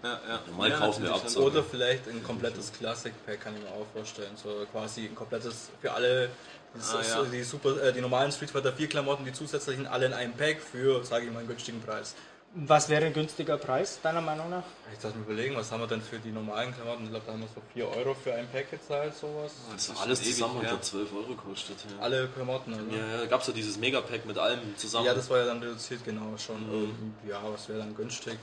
[0.02, 0.40] Ja, ja.
[0.46, 1.14] Normal ja, kaufen wir.
[1.14, 1.42] Abzug.
[1.44, 4.32] Oder vielleicht ein komplettes Classic Pack kann ich mir auch vorstellen.
[4.42, 6.30] So quasi ein komplettes für alle
[6.74, 7.22] das Ah, ist, ja.
[7.22, 10.60] die, super, äh, die normalen Street Fighter 4 Klamotten, die zusätzlichen alle in einem Pack
[10.60, 12.14] für, sage ich mal, einen günstigen Preis.
[12.56, 14.62] Was wäre ein günstiger Preis, deiner Meinung nach?
[14.92, 17.02] Ich darf mir überlegen, was haben wir denn für die normalen Klamotten?
[17.02, 19.52] Ich glaube, da haben wir so 4 Euro für ein Pack gezahlt, sowas.
[19.72, 21.76] das ist alles zusammen hat 12 Euro gekostet.
[21.90, 22.96] Ja, Alle Klamotten, oder?
[22.96, 25.06] ja, ja gab es ja dieses Megapack mit allem zusammen.
[25.06, 26.56] Ja, das war ja dann reduziert, genau schon.
[26.72, 28.38] Ähm, Ja, was wäre dann günstig?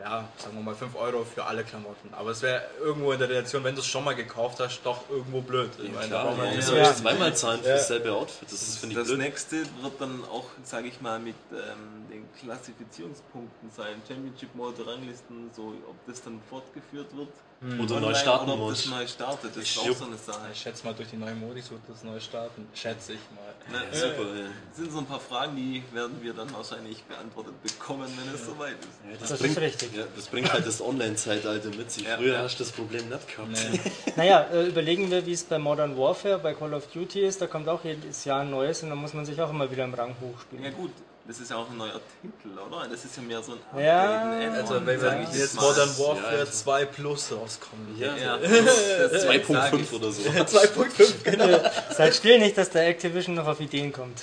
[0.00, 2.08] Ja, sagen wir mal 5 Euro für alle Klamotten.
[2.14, 5.10] Aber es wäre irgendwo in der Relation, wenn du es schon mal gekauft hast, doch
[5.10, 5.70] irgendwo blöd.
[5.78, 7.68] Ich ja, meine, klar, da braucht man warum nicht soll so- ich zweimal zahlen für
[7.68, 7.74] Ja.
[7.76, 8.50] dasselbe Outfit?
[8.50, 9.18] Das ist, finde ich, Das blöd.
[9.18, 14.00] nächste wird dann auch, sage ich mal, mit ähm, den Klassifizierungspunkten sein.
[14.08, 17.28] Championship Mode, Ranglisten, so ob das dann fortgeführt wird.
[17.62, 18.82] Oder online neu starten oder muss.
[18.84, 19.54] das neu startet.
[19.54, 19.96] Das ist auch Jupp.
[19.98, 20.40] so eine Sache.
[20.50, 22.66] Ich schätze mal, durch die neuen Modis wird das neu starten.
[22.74, 23.50] Schätze ich mal.
[23.70, 24.48] Ne, Super, äh, ja.
[24.70, 28.46] Das sind so ein paar Fragen, die werden wir dann wahrscheinlich beantwortet bekommen, wenn es
[28.46, 28.88] soweit ist.
[29.10, 29.94] Ja, Das ist bringt, richtig.
[29.94, 32.04] Ja, das bringt halt das Online-Zeitalter mit sich.
[32.04, 32.42] Ja, Früher ja.
[32.42, 33.50] hast du das Problem nicht gehabt.
[33.50, 33.80] Nee.
[34.16, 37.42] Naja, äh, überlegen wir, wie es bei Modern Warfare, bei Call of Duty ist.
[37.42, 39.84] Da kommt auch jedes Jahr ein neues und dann muss man sich auch immer wieder
[39.84, 40.64] im Rang hochspielen.
[40.64, 40.92] Ja gut,
[41.26, 42.88] das ist ja auch ein neuer Titel, oder?
[42.88, 45.54] Das ist ja mehr so ein Ja, ein Add-on, Also, wenn wir jetzt.
[45.54, 46.50] Modern Warfare Ja.
[46.50, 47.96] 2 Plus rauskommen.
[47.98, 48.38] Ja, Ja, ja.
[49.08, 49.92] das sag 2.5 ich.
[49.92, 50.22] oder so.
[50.30, 51.58] 2.5, genau.
[51.90, 54.22] Seid still nicht, dass der Activision noch auf Ideen kommt.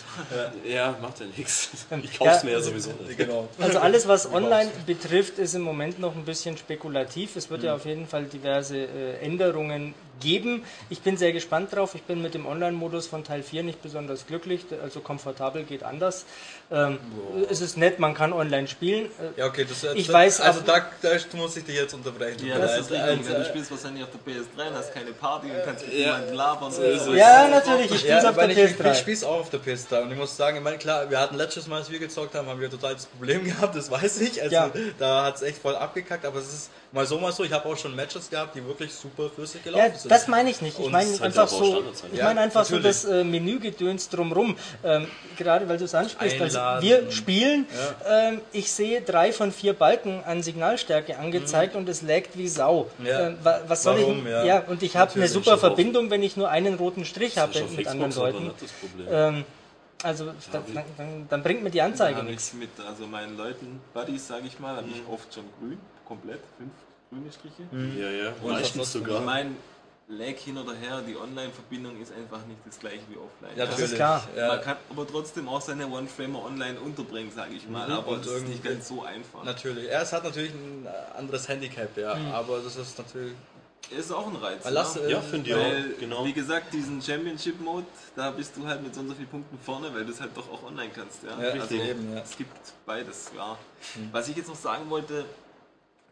[0.66, 1.70] Ja, macht ja nichts.
[2.04, 3.18] Ich kauf's mir ja sowieso nicht.
[3.18, 3.48] genau.
[3.60, 7.36] Also alles, was online betrifft, ist im Moment noch ein bisschen spekulativ.
[7.36, 10.64] Es wird ja auf jeden Fall diverse äh, Änderungen geben.
[10.90, 11.96] Ich bin sehr gespannt drauf.
[11.96, 14.66] Ich bin mit dem Online-Modus von Teil 4 nicht besonders glücklich.
[14.82, 16.26] Also komfortabel geht anders.
[16.70, 16.98] Ähm,
[17.50, 19.10] es ist nett, man kann online spielen.
[19.38, 22.46] Ja, okay, das, das Ich weiß Also da, da muss ich dich jetzt unterbrechen.
[22.46, 23.02] Ja, das ist richtig.
[23.02, 26.00] Also, du spielst wahrscheinlich auf der PS3 und hast keine Party und kannst mit Ja.
[26.00, 26.72] jemandem labern.
[26.72, 27.16] So ist es.
[27.16, 28.92] Ja, natürlich, ich spiele ja, es auf der ich, ich, PS3.
[28.92, 31.36] ich spiel's auch auf der PS3 und ich muss sagen, ich meine, klar, wir hatten
[31.36, 34.42] letztes Mal, als wir gezockt haben, haben wir total das Problem gehabt, das weiß ich.
[34.42, 34.72] Also Ja.
[35.00, 37.44] da hat's echt voll abgekackt, aber es ist mal so, mal so.
[37.44, 40.12] Ich habe auch schon Matches gehabt, die wirklich super flüssig gelaufen Ja, sind.
[40.12, 40.78] das meine ich nicht.
[40.80, 44.56] Ich Und meine einfach so, ich Ja, meine einfach so das äh, Menügedöns drumrum.
[44.84, 46.42] Ähm, gerade weil du es ansprichst.
[46.42, 47.66] Also wir spielen,
[48.10, 52.90] ähm, ich sehe drei von vier Balken an Signalstärke angezeigt und es laggt wie Sau.
[52.98, 53.06] Mhm.
[53.06, 53.28] Ja.
[53.28, 54.26] Ähm, wa- was soll Warum?
[54.26, 54.32] ich?
[54.32, 54.44] Ja.
[54.44, 57.76] Ja, und ich habe eine super Verbindung, wenn ich nur einen roten Strich habe ist
[57.76, 58.52] mit anderen Xbox Leuten.
[59.10, 59.46] Ähm,
[60.04, 62.54] also dann, dann, dann, dann bringt mir die Anzeige Ja, nichts.
[62.54, 66.40] nichts mit, also meinen Leuten, Buddies, sage ich mal, habe ich oft schon grün, komplett,
[66.58, 66.72] fünf
[67.10, 67.64] grüne Striche.
[68.00, 68.34] Ja, ja.
[68.44, 69.22] Und Meistens sogar.
[69.22, 69.52] meine,
[70.10, 73.58] Lag hin oder her, die Online-Verbindung ist einfach nicht das gleiche wie offline.
[73.58, 73.96] Ja, Das ist natürlich.
[73.98, 74.28] klar.
[74.38, 74.48] Ja.
[74.48, 78.32] Man kann aber trotzdem auch seine One-Framer online unterbringen, sage ich mal, aber Und das
[78.36, 79.44] ist nicht ganz so einfach.
[79.44, 79.86] Natürlich.
[79.92, 82.32] Ja, es hat natürlich ein anderes Handicap, ja, Mhm.
[82.32, 83.34] aber das ist natürlich.
[83.90, 84.66] Ist auch ein Reiz.
[84.70, 85.02] Lass, ja.
[85.02, 86.00] äh, Ja, finde ich Weil, auch.
[86.00, 86.26] Genau.
[86.26, 89.94] wie gesagt, diesen Championship-Mode, da bist du halt mit so und so vielen Punkten vorne,
[89.94, 91.24] weil du es halt doch auch online kannst.
[91.24, 92.22] Ja, Ja, also, richtig, eben, ja.
[92.22, 92.52] Es gibt
[92.86, 93.58] beides, ja.
[94.14, 95.26] Was ich jetzt noch sagen wollte,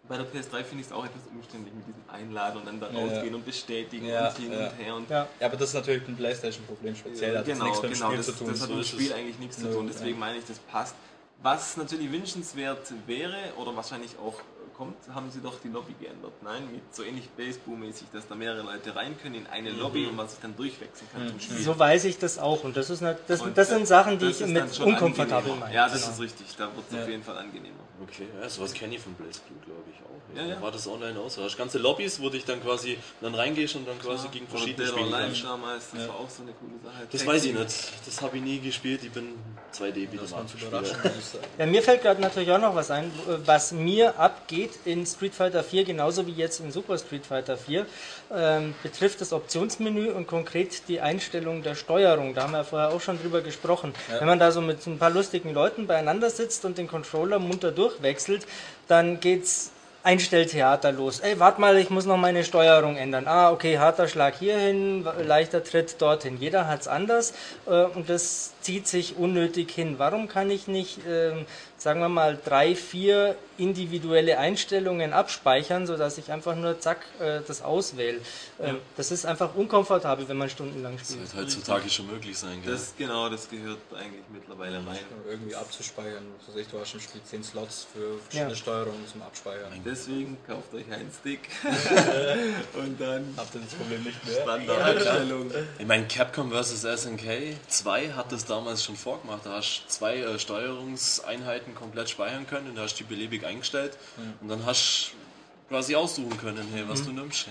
[0.08, 2.88] Bei der PS3 finde ich es auch etwas umständlich mit diesem Einladen und dann da
[2.88, 3.36] rausgehen ja.
[3.36, 4.68] und bestätigen Ja, und hin ja.
[4.68, 5.28] und her und Ja.
[5.40, 7.38] Aber das ist natürlich ein Playstation-Problem speziell.
[7.40, 8.08] Hat jetzt genau, nichts mit dem genau.
[8.08, 8.48] Spiel Das, zu tun.
[8.50, 9.88] das hat so mit dem Spiel eigentlich nichts zu tun.
[9.92, 10.96] Deswegen meine ich, das passt.
[11.42, 14.42] Was natürlich wünschenswert wäre oder wahrscheinlich auch
[14.78, 16.34] kommt, haben sie doch die Lobby geändert.
[16.44, 20.16] Nein, mit so ähnlich Baseball-mäßig, dass da mehrere Leute rein können in eine Lobby und
[20.16, 21.58] man sich dann durchwechseln kann zum Spiel.
[21.58, 22.64] So weiß ich das auch.
[22.64, 25.74] Und das, ist nicht, das, Und das sind Sachen, die ich mit unkomfortabel meine.
[25.74, 26.14] Ja, das Genau.
[26.14, 26.48] ist richtig.
[26.58, 27.04] Da wird es Ja.
[27.04, 27.76] auf jeden Fall angenehmer.
[28.04, 30.06] Okay, ja, sowas kenne ich von Blaze Blue, glaube ich auch.
[30.36, 30.62] Ja, ja.
[30.62, 31.36] War das online aus?
[31.36, 34.48] Da hast du ganze Lobbys, wo dich dann quasi dann reingehst und dann quasi gegen
[34.48, 35.44] verschiedene Dead or Spiele Alive kannst.
[35.46, 36.08] damals, das Ja.
[36.10, 37.08] war auch so eine coole Sache.
[37.10, 37.92] Das Tag weiß ich nicht.
[38.06, 39.02] Das habe ich nie gespielt.
[39.04, 39.30] Ich bin
[39.72, 41.46] 2D wieder Das mal war zu überraschen, muss ich sagen.
[41.58, 43.10] Ja, mir fällt gerade natürlich auch noch was ein,
[43.46, 47.86] was mir abgeht in Street Fighter 4, genauso wie jetzt in Super Street Fighter 4,
[48.34, 52.34] ähm, betrifft das Optionsmenü und konkret die Einstellung der Steuerung.
[52.34, 53.94] Da haben wir ja vorher auch schon drüber gesprochen.
[54.20, 57.72] Wenn man da so mit ein paar lustigen Leuten beieinander sitzt und den Controller munter
[57.72, 58.46] durchwechselt,
[58.88, 59.72] dann geht's
[60.06, 61.20] Einstelltheater los.
[61.20, 63.28] Ey, warte mal, ich muss noch meine Steuerung ändern.
[63.28, 66.38] Ah, okay, harter Schlag hierhin, leichter Tritt dorthin.
[66.38, 67.34] Jeder hat's anders
[67.66, 70.00] äh, und das zieht sich unnötig hin.
[70.00, 71.46] Warum kann ich nicht, ähm,
[71.78, 77.62] sagen wir mal, drei, vier individuelle Einstellungen abspeichern, sodass ich einfach nur zack äh, das
[77.62, 78.20] auswähle?
[78.60, 81.32] Ähm, Das ist einfach unkomfortabel, wenn man stundenlang Das spielt.
[81.36, 82.74] wird heutzutage schon möglich sein, gell?
[82.74, 84.98] Das, genau, das gehört eigentlich mittlerweile rein.
[85.30, 86.24] Irgendwie abzuspeichern.
[86.40, 88.56] Was weiß ich, du hast im Spiel 10 Slots für verschiedene Ja.
[88.56, 89.72] Steuerungen zum Abspeichern.
[89.86, 91.42] Deswegen kauft euch einen Stick
[92.74, 94.42] und dann Habt ihr das Problem nicht mehr?
[94.42, 95.52] Standardeinstellung.
[95.78, 96.82] Ich meine, Capcom vs.
[96.82, 99.46] SNK 2 hat das damals schon vorgemacht.
[99.46, 103.46] Da hast du zwei äh, Steuerungseinheiten komplett speichern können und da hast du die beliebig
[103.46, 103.98] eingestellt
[104.42, 107.48] und dann hast du quasi aussuchen können, hey, was du nimmst.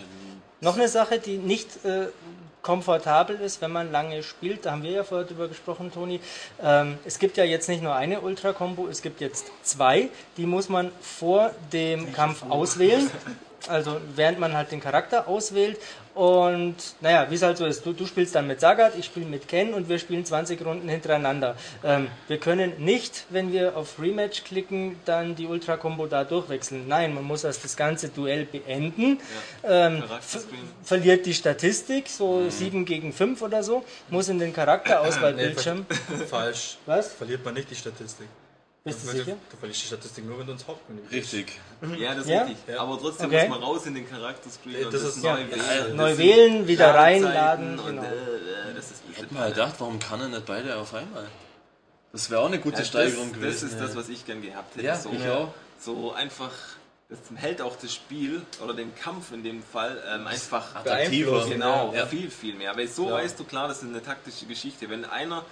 [0.61, 2.07] Noch eine Sache, die nicht äh,
[2.63, 6.21] komfortabel ist, wenn man lange spielt, da haben wir ja vorher drüber gesprochen, Toni.
[6.63, 10.09] Ähm, es gibt ja jetzt nicht nur eine Ultra-Kombo, es gibt jetzt zwei.
[10.37, 13.11] Die muss man vor dem Kampf auswählen.
[13.69, 15.79] Also während man halt den Charakter auswählt.
[16.15, 19.27] Und naja, wie es halt so ist, du, du spielst dann mit Sagat, ich spiele
[19.27, 21.57] mit Ken und wir spielen 20 Runden hintereinander.
[21.83, 26.87] Ähm, wir können nicht, wenn wir auf Rematch klicken, dann die Ultra-Kombo da durchwechseln.
[26.87, 29.19] Nein, man muss erst das ganze Duell beenden.
[29.65, 30.61] Ähm, Charakterscreen.
[30.85, 35.85] verliert die Statistik, so 7 gegen 5 oder so, muss in den Charakterauswahlbildschirm.
[36.31, 36.79] Falsch.
[36.87, 37.13] Was?
[37.13, 38.29] Verliert man nicht die Statistik.
[38.85, 39.37] Bist du sicher?
[39.51, 41.33] du verlierst die Statistik nur, wenn du ins Hauptmenü gehst.
[41.33, 41.59] Richtig.
[41.99, 42.43] Ja, das ist Ja?
[42.43, 42.59] richtig.
[42.69, 42.81] Ja.
[42.81, 43.49] Aber trotzdem Okay.
[43.49, 45.39] muss man raus in den Charakterscreen Ja, und das das, ist- neu ja.
[45.39, 45.89] wählen.
[45.89, 48.03] Ja, Neu wählen, wieder reinladen, Und, genau.
[48.03, 51.27] äh, äh, das ist Ich hätte mal gedacht, warum kann er nicht beide auf einmal?
[52.13, 53.71] Das wäre auch eine gute Ja, Steigerung das, gewesen.
[53.71, 54.85] das ist das, was ich gern gehabt hätte.
[54.85, 55.49] Ja, so, ich auch.
[55.81, 56.51] so einfach,
[57.09, 61.47] das hält auch das Spiel oder den Kampf in dem Fall ähm, einfach attraktiver.
[61.49, 62.05] Genau, Ja.
[62.05, 62.77] viel, viel mehr.
[62.77, 63.15] Weil so Ja.
[63.15, 64.91] weißt du, klar, das ist eine taktische Geschichte.
[64.91, 65.43] Wenn einer,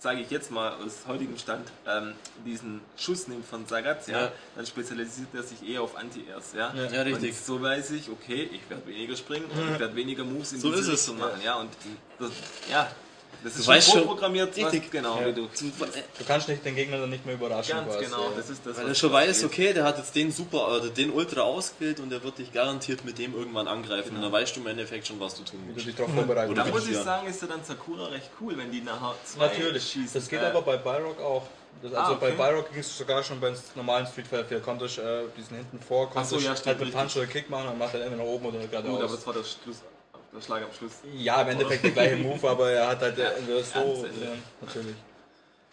[0.00, 2.14] sage ich jetzt mal aus heutigem Stand, ähm,
[2.46, 4.32] diesen Schuss nimmt von Sagat, ja, Ja.
[4.54, 6.52] dann spezialisiert er sich eher auf Anti-Airs.
[6.54, 6.72] Ja?
[6.74, 7.30] Ja, richtig.
[7.30, 10.60] Und so weiß ich, okay, ich werde weniger springen und ich werde weniger Moves in
[10.60, 11.08] So diese ist es.
[11.08, 11.40] Richtung machen.
[11.44, 11.70] Ja, und
[12.20, 12.30] das,
[12.70, 12.88] ja,
[13.44, 14.90] das ist Du schon weißt schon- vorprogrammiert, was, richtig.
[14.90, 15.42] genau, wie du.
[15.48, 17.74] Du kannst nicht den Gegner dann nicht mehr überraschen.
[17.76, 18.04] Ganz quasi.
[18.06, 20.30] genau, das ist das, Weil was er schon was weiß, okay, der hat jetzt den
[20.32, 24.16] Super, oder den Ultra ausgewählt und der wird dich garantiert mit dem irgendwann angreifen.
[24.16, 25.86] Und dann weißt du im Endeffekt schon, was du tun Wie du musst.
[25.86, 27.02] dich darauf vorbereiten Oder Da muss ich Ja.
[27.02, 29.84] sagen, ist ja dann Sakura recht cool, wenn die nachher zwei Natürlich.
[29.90, 30.10] schießen.
[30.14, 31.42] Das geht Äh, aber bei Byrock auch.
[31.80, 32.32] Das, also Ah, okay.
[32.36, 34.58] bei Byrock ging es sogar schon beim normalen Street Fighter 4.
[34.60, 36.92] Konntest äh, diesen hinten vor, konntest so, ja, stimmt, halt mit.
[36.92, 39.12] Punch oder Kick machen und macht er entweder nach oben oder Gut, aber geradeaus.
[39.12, 39.76] das war der, Schluss,
[40.32, 40.92] der Schlag am Schluss.
[41.14, 44.96] Ja, im Endeffekt der gleiche Move, aber er hat halt äh, entweder so, ja, natürlich.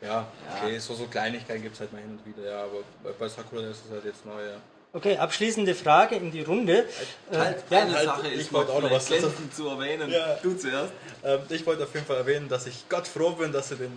[0.02, 3.12] Ja, okay, so, so Kleinigkeiten gibt es halt mal hin und wieder, ja, aber bei,
[3.12, 4.58] bei Sakura ist es halt jetzt neu, ja.
[4.96, 6.86] Okay, abschließende Frage in die Runde.
[7.30, 10.10] Äh, Halt, ja, eine halt, Sache ich ist wollte auch noch was dazu- zu erwähnen.
[10.10, 10.38] Ja.
[10.42, 10.94] Du zuerst.
[11.22, 13.92] Ähm, ich wollte auf jeden Fall erwähnen, dass ich Gott froh bin, dass sie den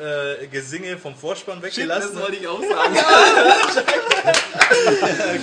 [0.00, 2.22] äh, Gesinge vom Vorspann weggelassen das haben.
[2.22, 2.96] wollte ich auch sagen.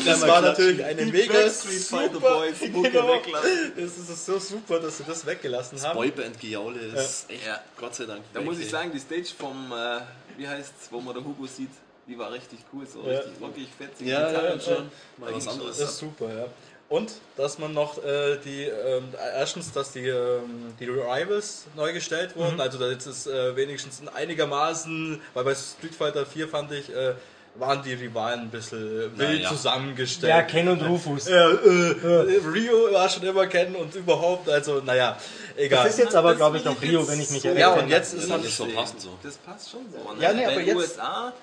[0.06, 3.14] Das war natürlich eine mega Backstreet Fighter Boys Mucke genau.
[3.14, 3.74] weglassen.
[3.78, 5.96] Es ist so super, dass sie das weggelassen haben.
[5.98, 7.60] Boyband-Gejaule ist echt, Ja.
[7.80, 8.24] Gott sei Dank.
[8.34, 8.70] Da weg, muss ich ey.
[8.72, 10.00] sagen, die Stage vom, äh,
[10.38, 11.70] wie heißt's, wo man der Hugo sieht,
[12.08, 13.20] die war richtig cool, so Ja.
[13.20, 14.08] richtig rockig, fetzig.
[14.08, 14.90] Ja, ja, schon.
[15.18, 15.78] Mal was anderes.
[15.78, 16.46] Das ist super, ja.
[16.90, 22.36] Und dass man noch äh, die, ähm, erstens, dass die, ähm, die Rivals neu gestellt
[22.38, 22.62] wurden, Mhm.
[22.62, 27.14] also da jetzt ist äh, wenigstens einigermaßen, weil bei Street Fighter 4 fand ich, äh,
[27.56, 29.50] waren die Rivalen ein bisschen wild ja.
[29.50, 30.30] zusammengestellt.
[30.30, 31.28] ja, Ken und Rufus.
[31.28, 35.18] Ja, äh, Rio war schon immer kennen und überhaupt, also naja,
[35.58, 35.86] egal.
[35.86, 37.62] Das ist jetzt aber, Das glaube ich, noch Rio, wenn ich mich erinnere.
[37.62, 39.10] Ja, und jetzt ist Ja, halt das so passend so.
[39.24, 40.14] Das passt schon so.
[40.14, 40.22] Ne?
[40.24, 41.34] Ja, nee, aber Weil jetzt- USA,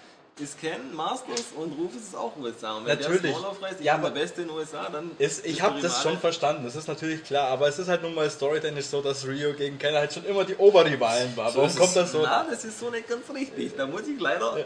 [0.40, 2.72] ist Ken Masters und Rufus ist auch USA.
[2.76, 3.22] Und wenn Natürlich.
[3.22, 5.62] der Small aufreißt, ich Ja, bin der aber- Beste in den USA, dann Ist, ich
[5.62, 8.86] habe das schon verstanden, das ist natürlich klar, aber es ist halt nun mal storytechnisch
[8.86, 11.54] so, dass Rio gegen Ken halt schon immer die Oberrivalen war.
[11.54, 12.22] Warum ist kommt das so?
[12.24, 13.76] Na, das ist so nicht ganz richtig.
[13.76, 14.56] Da muss ich leider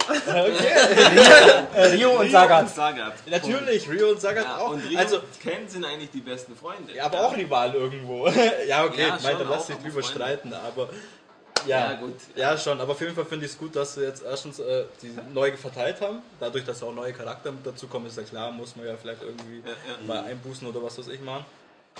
[1.74, 2.66] Äh, Rio und Sagat.
[3.26, 4.70] Natürlich, Rio und Sagat Ja, auch.
[4.70, 6.94] und Rio also, und Ken sind eigentlich die besten Freunde.
[6.94, 8.26] ja, aber auch Rivalen irgendwo.
[8.66, 10.08] ja, okay, Ja, ich meine, da schon lass dich drüber Freunde.
[10.08, 10.88] streiten, aber
[11.66, 12.14] ja, Ja, gut.
[12.36, 14.84] Ja, schon, aber auf jeden Fall finde ich es gut, dass sie jetzt erstens äh,
[15.02, 16.18] die neu verteilt haben.
[16.40, 19.22] Dadurch, dass auch neue Charakter mit dazu kommen, ist ja klar, muss man ja vielleicht
[19.22, 20.06] irgendwie Ja, ja.
[20.06, 21.44] mal einbußen oder was weiß ich machen.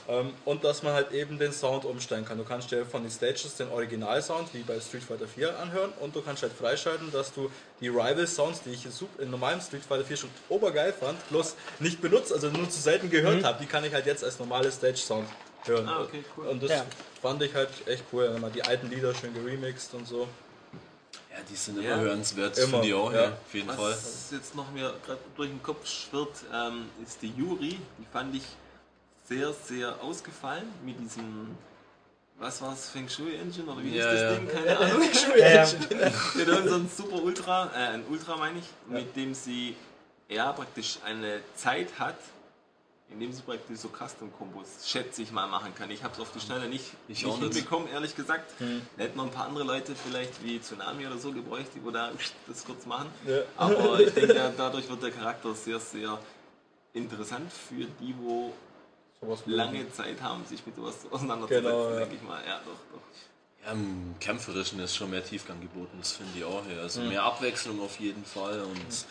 [0.07, 2.39] Ähm, und dass man halt eben den Sound umstellen kann.
[2.39, 6.15] Du kannst dir von den Stages den Originalsound wie bei Street Fighter 4 anhören und
[6.15, 8.87] du kannst halt freischalten, dass du die Rival-Sounds, die ich
[9.19, 13.11] in, normalem Street Fighter 4 schon obergeil fand, bloß nicht benutzt, also nur zu selten
[13.11, 15.27] gehört habe, die kann ich halt jetzt als normale Stage-Sound
[15.65, 15.89] hören.
[15.89, 16.47] Ah, okay, cool.
[16.47, 16.85] Und das Ja.
[17.23, 20.29] fand ich halt echt cool, wenn man die alten Lieder schön geremixed und so.
[21.31, 21.97] Ja, die sind immer Ja.
[21.97, 23.23] hörenswert, Immer, finde ich auch, ja.
[23.25, 23.29] ja.
[23.33, 23.91] auf jeden Fall.
[23.93, 27.79] Was jetzt noch mir gerade durch den Kopf schwirrt, ähm, ist die Yuri.
[27.99, 28.43] Die fand ich
[29.25, 31.57] sehr, sehr ausgefallen mit diesem,
[32.39, 34.35] was war es, Feng Shui Engine oder wie Ja, hieß das ja.
[34.35, 34.49] Ding?
[34.49, 35.03] Keine Ahnung.
[35.39, 35.69] Ja,
[36.35, 39.77] mit irgendeinem Super Ultra, äh, ein Ultra meine ich, mit dem sie
[40.29, 42.17] ja praktisch eine Zeit hat,
[43.11, 45.91] in dem sie praktisch so Custom-Kombos, schätze ich mal, machen kann.
[45.91, 48.53] Ich habe es auf die Schnelle nicht, Ich nicht hinbekommen, ehrlich gesagt.
[48.97, 51.91] Da hätten noch ein paar andere Leute vielleicht wie Tsunami oder so gebräucht, die wo
[51.91, 52.11] da
[52.47, 53.09] das kurz machen.
[53.27, 53.41] Ja.
[53.57, 56.19] Aber ich denke, ja, dadurch wird der Charakter sehr, sehr
[56.93, 58.53] interessant für die, wo
[59.47, 61.99] lange Zeit haben, sich mit sowas auseinanderzusetzen, Genau, ja.
[62.01, 62.41] denke ich mal.
[62.47, 63.65] Ja, doch, doch.
[63.65, 66.63] Ja, im Kämpferischen ist schon mehr Tiefgang geboten, das finde ich auch.
[66.69, 66.83] Ja.
[66.83, 69.07] Also mehr Abwechslung auf jeden Fall und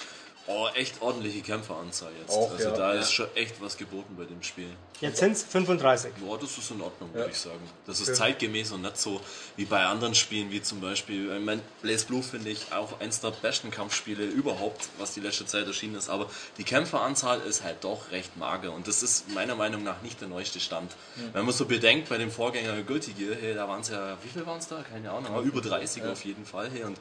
[0.47, 2.31] oh, echt ordentliche Kämpferanzahl jetzt.
[2.33, 2.75] Auch, also ja.
[2.75, 3.01] da Ja.
[3.01, 4.69] ist schon echt was geboten bei dem Spiel.
[5.01, 6.13] jetzt sind es 35.
[6.15, 7.31] Boah, das ist in Ordnung, würde Ja.
[7.31, 7.59] ich sagen.
[7.85, 8.17] Das ist Okay.
[8.17, 9.21] zeitgemäß und nicht so
[9.55, 13.19] wie bei anderen Spielen, wie zum Beispiel, ich mein, Blaze Blue finde ich auch eins
[13.19, 16.09] der besten Kampfspiele überhaupt, was die letzte Zeit erschienen ist.
[16.09, 20.19] Aber die Kämpferanzahl ist halt doch recht mager und das ist meiner Meinung nach nicht
[20.21, 20.95] der neueste Stand.
[21.33, 24.29] Wenn man so bedenkt, bei dem Vorgänger Guilty Gear, hey, da waren es ja, wie
[24.29, 24.81] viel waren es da?
[24.81, 26.69] Keine Ahnung, aber über 30 auf jeden Fall.
[26.71, 26.97] Hey, und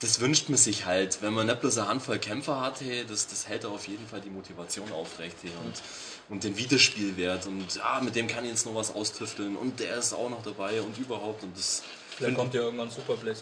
[0.00, 3.26] das wünscht man sich halt, wenn man nicht bloß eine Handvoll Kämpfer hat, hey, das,
[3.28, 5.82] das hält auf jeden Fall die Motivation aufrecht hey, und,
[6.28, 9.96] und den Wiederspielwert und ja, mit dem kann ich jetzt noch was austüfteln und der
[9.96, 11.82] ist auch noch dabei und überhaupt und das
[12.20, 13.36] Dann kommt ja irgendwann Super 2 raus.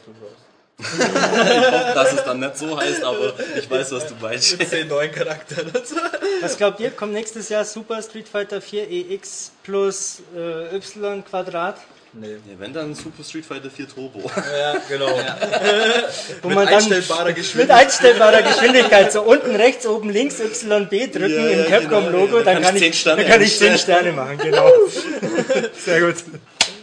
[1.95, 4.59] dass es dann nicht so heißt, aber ich weiß, was du meinst.
[4.59, 5.71] Mit zehn neuen Charakteren.
[6.41, 11.77] Was glaubt ihr, kommt nächstes Jahr Super Street Fighter 4 EX plus äh, Y Quadrat?
[12.12, 12.29] Nee.
[12.29, 14.31] Ja, wenn dann Super Street Fighter 4 Turbo.
[14.37, 15.09] Ja, genau.
[16.42, 17.87] Wo Mit man dann einstellbarer mit Geschwindigkeit.
[17.87, 22.44] einstellbarer Geschwindigkeit so unten rechts, oben links YB drücken Ja, im ja, Capcom-Logo, genau, ja.
[22.44, 24.01] dann, Dann kann ich, 10 Sterne dann kann ich 10 einstellen.
[24.01, 24.68] Sterne machen, genau.
[25.85, 26.16] Sehr gut.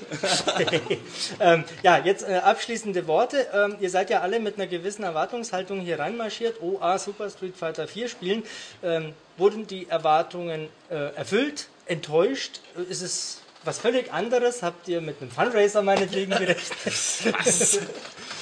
[1.39, 3.45] ähm, ja, jetzt äh, abschließende Worte.
[3.53, 6.61] Ähm, ihr seid ja alle mit einer gewissen Erwartungshaltung hier reinmarschiert.
[6.61, 8.43] OA Super Street Fighter 4 spielen.
[8.83, 11.67] Ähm, wurden die Erwartungen äh, erfüllt?
[11.85, 12.59] Enttäuscht?
[12.89, 14.63] Ist es was völlig anderes?
[14.63, 16.77] Habt ihr mit einem Fundraiser meinetwegen gerechnet?
[16.85, 17.79] Was?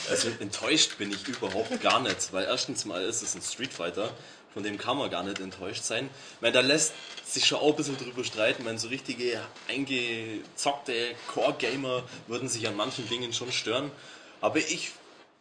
[0.09, 4.09] Also enttäuscht bin ich überhaupt gar nicht, weil erstens mal ist es ein Street Fighter,
[4.53, 6.09] von dem kann man gar nicht enttäuscht sein.
[6.35, 6.93] Ich meine, da lässt
[7.25, 8.61] sich schon auch ein bisschen drüber streiten.
[8.61, 10.93] Ich meine, so richtige eingezockte
[11.33, 13.91] Core-Gamer würden sich an manchen Dingen schon stören.
[14.39, 14.91] Aber ich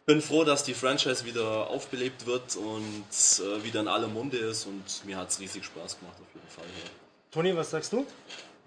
[0.05, 3.05] bin froh, dass die Franchise wieder aufbelebt wird und
[3.39, 6.47] äh, wieder in aller Munde ist und mir hat es riesig Spaß gemacht auf jeden
[6.49, 6.65] Fall.
[6.65, 6.89] Ja.
[7.31, 8.05] Toni, was sagst du?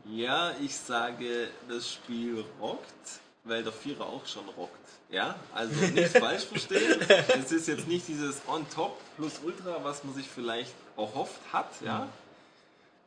[0.07, 4.77] Ja, ich sage, das Spiel rockt, weil der Vierer auch schon rockt.
[5.11, 7.01] Ja, also nicht falsch verstehen.
[7.29, 12.09] Es ist jetzt nicht dieses On-Top plus Ultra, was man sich vielleicht erhofft hat, ja.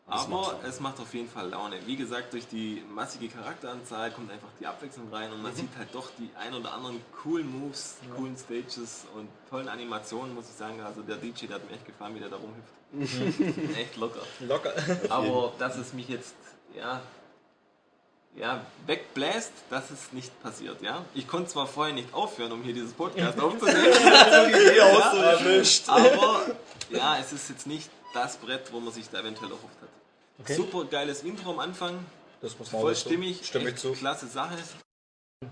[0.06, 1.78] Das macht Aber es macht auf jeden Fall Laune.
[1.86, 5.88] Wie gesagt, durch die massige Charakteranzahl kommt einfach die Abwechslung rein und man sieht halt
[5.94, 10.82] doch die ein oder anderen coolen Moves, coolen Stages und tollen Animationen, muss ich sagen.
[10.82, 13.78] Also der DJ, der hat mir echt gefallen, wie der da rumhüpft.
[13.78, 14.22] echt locker.
[14.42, 14.74] Locker.
[15.10, 16.36] Aber dass es mich jetzt,
[16.78, 17.02] ja,
[18.36, 21.06] ja, wegbläst, das ist nicht passiert, ja.
[21.14, 23.94] Ich konnte zwar vorher nicht aufhören, um hier dieses Podcast aufzunehmen,
[24.76, 24.86] ja,
[25.88, 26.46] aber
[26.90, 29.90] ja, es ist jetzt nicht das Brett, wo man sich da eventuell erhofft hat.
[30.40, 30.56] Okay.
[30.56, 32.04] Super geiles Intro am Anfang,
[32.42, 33.92] Das muss man voll stimmig, echt zu.
[33.94, 34.58] klasse Sache.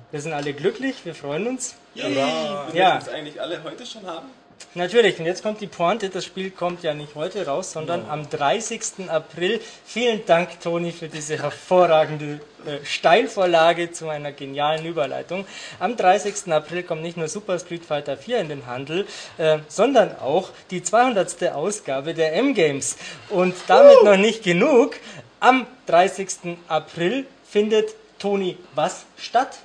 [0.09, 1.75] Wir sind alle glücklich, wir freuen uns.
[1.95, 2.67] Hurra.
[2.71, 2.97] Wir Ja.
[2.97, 4.29] es eigentlich alle heute schon haben.
[4.73, 8.29] Natürlich, und jetzt kommt die Pointe, das Spiel kommt ja nicht heute raus, sondern am
[8.29, 9.09] 30.
[9.09, 9.59] April.
[9.85, 15.45] Vielen Dank, Toni, für diese hervorragende äh, Steilvorlage zu einer genialen Überleitung.
[15.79, 16.51] Am 30.
[16.51, 19.05] April kommt nicht nur Super Street Fighter 4 in den Handel,
[19.37, 21.53] äh, sondern auch die 200.
[21.53, 22.97] Ausgabe der M-Games.
[23.29, 24.95] Und damit noch nicht genug.
[25.39, 26.57] Am 30.
[26.67, 29.57] April findet Toni was statt?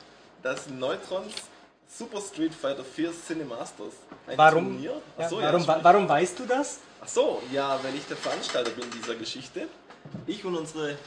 [0.42, 1.34] Das Neutrons
[1.96, 3.94] Super Street Fighter 4 Cinemasters.
[4.26, 5.00] Ein Warum, Turnier.
[5.18, 5.76] ja, Achso, warum, sprich.
[5.82, 6.80] warum weißt du das?
[7.00, 9.68] Ach so, ja, weil ich der Veranstalter bin dieser Geschichte.
[10.26, 10.98] Ich und unsere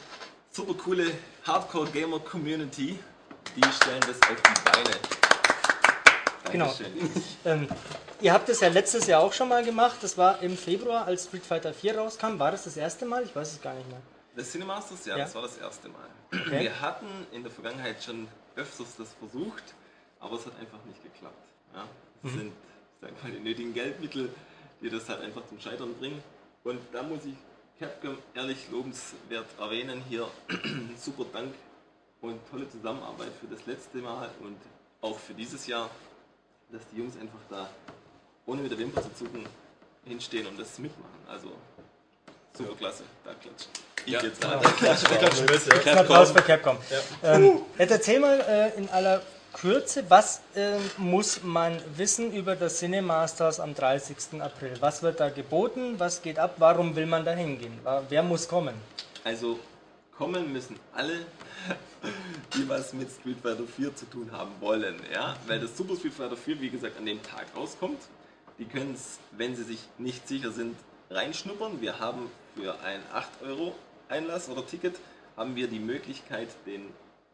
[0.50, 1.10] super coole
[1.46, 2.98] Hardcore Gamer Community,
[3.56, 4.96] die stellen das auf die Beine.
[6.50, 6.66] Genau.
[6.66, 7.10] Dankeschön.
[7.44, 7.68] Ähm,
[8.20, 9.96] ihr habt es ja letztes Jahr auch schon mal gemacht.
[10.02, 12.38] Das war im Februar, als Street Fighter 4 rauskam.
[12.38, 13.22] War das das erste Mal?
[13.22, 14.00] Ich weiß es gar nicht mehr.
[14.36, 15.24] Das Cinemasters, ja, Ja.
[15.24, 16.06] das war das erste Mal.
[16.32, 16.60] Okay.
[16.64, 19.62] Wir hatten in der Vergangenheit schon öfters das versucht,
[20.20, 21.34] aber es hat einfach nicht geklappt.
[21.74, 21.84] Ja?
[22.22, 22.38] Es Mhm.
[22.38, 22.52] sind
[23.22, 24.30] mal, die nötigen Geldmittel,
[24.82, 26.22] die das halt einfach zum Scheitern bringen.
[26.64, 27.34] Und da muss ich
[27.78, 30.02] Capcom ehrlich lobenswert erwähnen.
[30.08, 30.28] Hier
[30.98, 31.54] super Dank
[32.20, 34.56] und tolle Zusammenarbeit für das letzte Mal und
[35.00, 35.88] auch für dieses Jahr,
[36.70, 37.70] dass die Jungs einfach da
[38.46, 39.46] ohne mit der Wimper zu zucken
[40.04, 41.10] hinstehen und das mitmachen.
[41.26, 41.48] Also
[42.52, 43.70] super klasse, da klatschen.
[44.04, 44.22] Ich Ja.
[44.22, 44.58] jetzt mal.
[44.58, 46.76] Ein Applaus für Capcom.
[47.22, 49.22] Ähm, jetzt erzähl mal äh, in aller
[49.52, 54.40] Kürze, was äh, muss man wissen über das Cinemasters am 30.
[54.40, 54.76] April?
[54.80, 55.98] Was wird da geboten?
[55.98, 56.54] Was geht ab?
[56.58, 57.78] Warum will man da hingehen?
[58.08, 58.74] Wer muss kommen?
[59.24, 59.58] Also
[60.16, 61.26] kommen müssen alle,
[62.54, 66.14] die was mit Street Fighter 4 zu tun haben wollen, ja, weil das Super Street
[66.14, 68.00] Fighter 4, wie gesagt, an dem Tag rauskommt.
[68.58, 70.76] Die können es, wenn sie sich nicht sicher sind,
[71.10, 71.80] reinschnuppern.
[71.80, 73.74] Wir haben für ein 8 Euro
[74.08, 74.96] Einlass oder Ticket
[75.36, 76.86] haben wir die Möglichkeit, den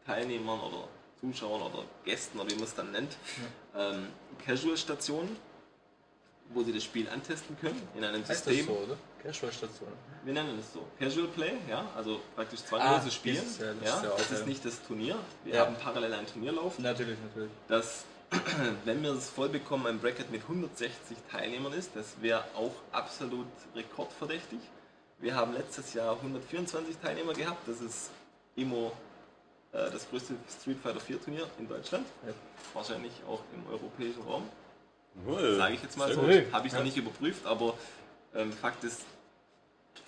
[0.05, 0.87] Teilnehmern oder
[1.19, 3.17] Zuschauern oder Gästen oder wie man es dann nennt,
[3.75, 4.07] ähm,
[4.45, 5.35] Casual-Stationen,
[6.49, 8.65] wo sie das Spiel antesten können in einem Heißt das System.
[8.67, 8.97] so, oder?
[9.23, 9.89] Casual-Station.
[10.23, 10.85] Wir nennen es so.
[10.99, 13.41] Casual Play, ja, also praktisch zwangloses Ah, Spielen.
[13.41, 14.45] dieses, ja, das ja, ist ja das ist ja.
[14.45, 15.17] nicht das Turnier.
[15.43, 15.65] Wir Ja.
[15.65, 17.51] haben parallel ein Turnier laufen, Natürlich, natürlich.
[17.67, 18.05] das,
[18.85, 21.91] wenn wir es voll bekommen, ein Bracket mit 160 Teilnehmern ist.
[21.95, 24.59] Das wäre auch absolut rekordverdächtig.
[25.19, 27.67] Wir haben letztes Jahr 124 Teilnehmer gehabt.
[27.67, 28.11] Das ist
[28.55, 28.91] immer
[29.73, 32.05] äh, das größte Street Fighter 4 Turnier in Deutschland.
[32.25, 32.33] Ja.
[32.73, 34.43] Wahrscheinlich auch im europäischen Raum
[35.27, 36.21] Äh, sage ich jetzt mal Sehr so.
[36.21, 36.53] gut.
[36.53, 37.73] Habe ich noch nicht überprüft, aber
[38.35, 39.01] ähm, Fakt ist,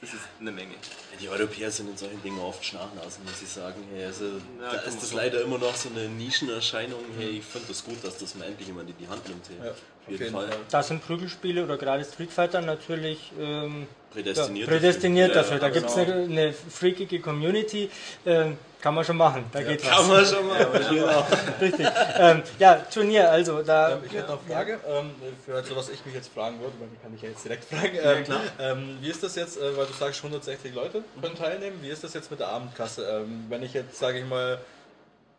[0.01, 0.75] das ist eine Menge.
[1.19, 3.83] Die Europäer sind in solchen Dingen oft Schnarchnasen, muss ich sagen.
[3.91, 4.25] Hey, also,
[4.61, 7.03] Ja, da ist das leider immer noch so eine Nischenerscheinung.
[7.17, 9.49] Hey, ich finde das gut, dass das mal endlich jemand in die Hand nimmt.
[9.49, 9.67] Hey.
[9.67, 9.73] Ja,
[10.13, 10.49] auf jeden, Fall.
[10.69, 14.67] Da sind Prügelspiele oder gerade Street Fighter natürlich ähm, Prädestiniert.
[14.67, 15.59] ja, prädestiniert dafür.
[15.59, 15.59] dafür.
[15.59, 16.11] Da gibt es genau.
[16.11, 17.89] eine, eine freakige Community.
[18.25, 19.45] Ähm, kann man schon machen.
[19.51, 19.91] Da geht was.
[19.91, 20.65] Kann man schon mal.
[20.89, 21.27] genau.
[21.61, 21.87] Richtig.
[22.17, 23.93] Ähm, ja, Turnier, also da.
[23.93, 25.11] Ähm, ich hätte noch eine Frage, ähm,
[25.45, 27.65] für also, was ich mich jetzt fragen würde, weil die kann ich ja jetzt direkt
[27.65, 27.97] fragen.
[28.01, 28.41] Ähm, klar.
[28.59, 32.03] Ähm, wie ist das jetzt, äh, weil du sagst 160 Leute können teilnehmen, wie ist
[32.03, 33.05] das jetzt mit der Abendkasse?
[33.05, 34.59] Ähm, wenn ich jetzt, sage ich mal,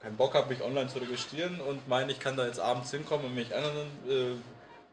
[0.02, 3.26] keinen Bock habe, mich online zu registrieren und meine, ich kann da jetzt abends hinkommen
[3.26, 4.32] und mich ändern, äh,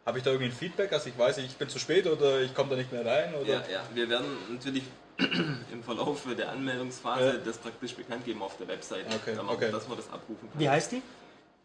[0.07, 2.55] habe ich da irgendwie ein Feedback, dass ich weiß, ich bin zu spät oder ich
[2.55, 3.35] komme da nicht mehr rein?
[3.35, 3.45] Oder?
[3.55, 4.83] Ja, ja, wir werden natürlich
[5.71, 7.33] im Verlauf der Anmeldungsphase Ja.
[7.43, 9.69] das praktisch bekannt geben auf der Webseite, Okay, damit- okay.
[9.69, 10.59] dass man das abrufen kann.
[10.59, 11.01] Wie heißt die?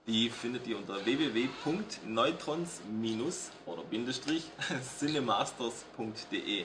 [0.08, 2.80] Die findet ihr unter www.neutrons-
[3.66, 4.50] oder Bindestrich
[4.98, 6.64] cinemasters.de.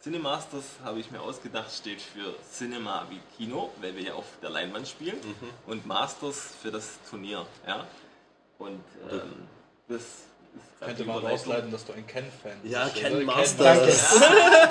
[0.00, 4.48] Cinemasters habe ich mir ausgedacht, steht für Cinema wie Kino, weil wir ja auf der
[4.48, 5.50] Leinwand spielen, Mhm.
[5.66, 7.44] und Masters für das Turnier.
[7.66, 7.86] Ja?
[8.58, 9.46] Und ähm,
[9.88, 10.22] das
[10.80, 12.72] Könnte man rausleiten, dass du ein Ken-Fan bist.
[12.72, 12.90] Ja, oder?
[12.90, 13.26] Ken.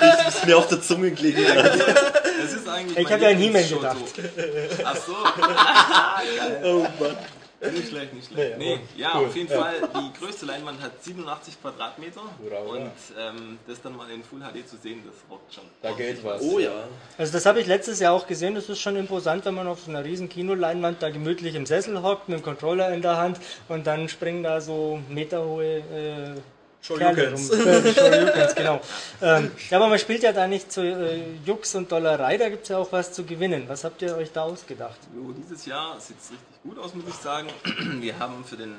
[0.00, 1.44] Das ist mir auf der Zunge gelegen.
[1.44, 3.96] Das ist eigentlich Ich habe ja an He-Man gedacht.
[4.16, 4.84] so.
[4.84, 5.12] Ach so.
[6.38, 6.62] Geil.
[6.64, 7.16] Oh Mann.
[7.60, 8.56] Nicht schlecht, nicht schlecht.
[8.58, 9.26] Nee, Nee, ja, cool.
[9.26, 9.60] auf jeden Ja.
[9.62, 9.74] Fall.
[9.96, 12.20] Die größte Leinwand hat 87 Quadratmeter.
[12.40, 12.76] Hurra, hurra.
[12.76, 15.64] Und ähm, das dann mal in Full HD zu sehen, das rockt schon.
[15.82, 16.40] Da geht was.
[16.42, 16.70] Oh ja.
[17.16, 19.80] Also das habe ich letztes Jahr auch gesehen, das ist schon imposant, wenn man auf
[19.80, 23.40] so einer riesen Kinoleinwand da gemütlich im Sessel hockt, mit dem Controller in der Hand
[23.68, 26.40] und dann springen da so meterhohe äh.
[26.88, 27.48] Shoryukens.
[27.94, 28.80] Shoryukens, genau.
[29.20, 32.62] Ähm, ja, aber man spielt ja da nicht zu äh, Jux und Dollerei, da gibt
[32.62, 33.64] es ja auch was zu gewinnen.
[33.68, 34.98] Was habt ihr euch da ausgedacht?
[35.14, 37.48] Jo, dieses Jahr sieht es richtig gut aus, muss ich sagen.
[38.00, 38.74] Wir haben für den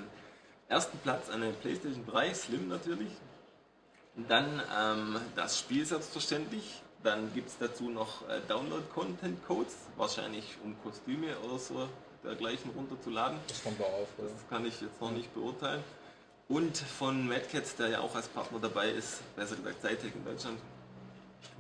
[0.68, 3.12] ersten Platz eine PlayStation 3, Slim natürlich.
[4.16, 6.82] Und dann ähm, das Spiel selbstverständlich.
[7.02, 11.88] Dann gibt es dazu noch äh, Download-Content-Codes, wahrscheinlich um Kostüme oder so
[12.26, 13.40] dergleichen runterzuladen.
[13.48, 14.08] Das kommt da auf.
[14.18, 14.28] Oder?
[14.28, 15.82] Das kann ich jetzt noch nicht beurteilen.
[16.50, 20.58] Und von Madcats, der ja auch als Partner dabei ist, besser gesagt Cytec in Deutschland,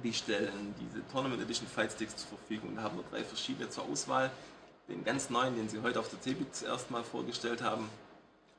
[0.03, 2.75] die stellen diese Tournament Edition Fight Sticks zur Verfügung.
[2.75, 4.31] Da haben wir drei verschiedene zur Auswahl.
[4.87, 7.87] Den ganz neuen, den sie heute auf der CeBIT zuerst mal vorgestellt haben.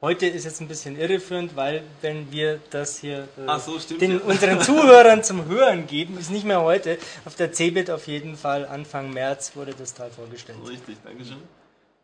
[0.01, 4.13] Heute ist jetzt ein bisschen irreführend, weil wenn wir das hier äh, so, stimmt, den
[4.13, 4.19] ja.
[4.19, 6.97] unseren Zuhörern zum Hören geben, ist nicht mehr heute.
[7.25, 10.59] Auf der CeBIT auf jeden Fall Anfang März wurde das Teil vorgestellt.
[10.65, 11.43] Richtig, Dankeschön.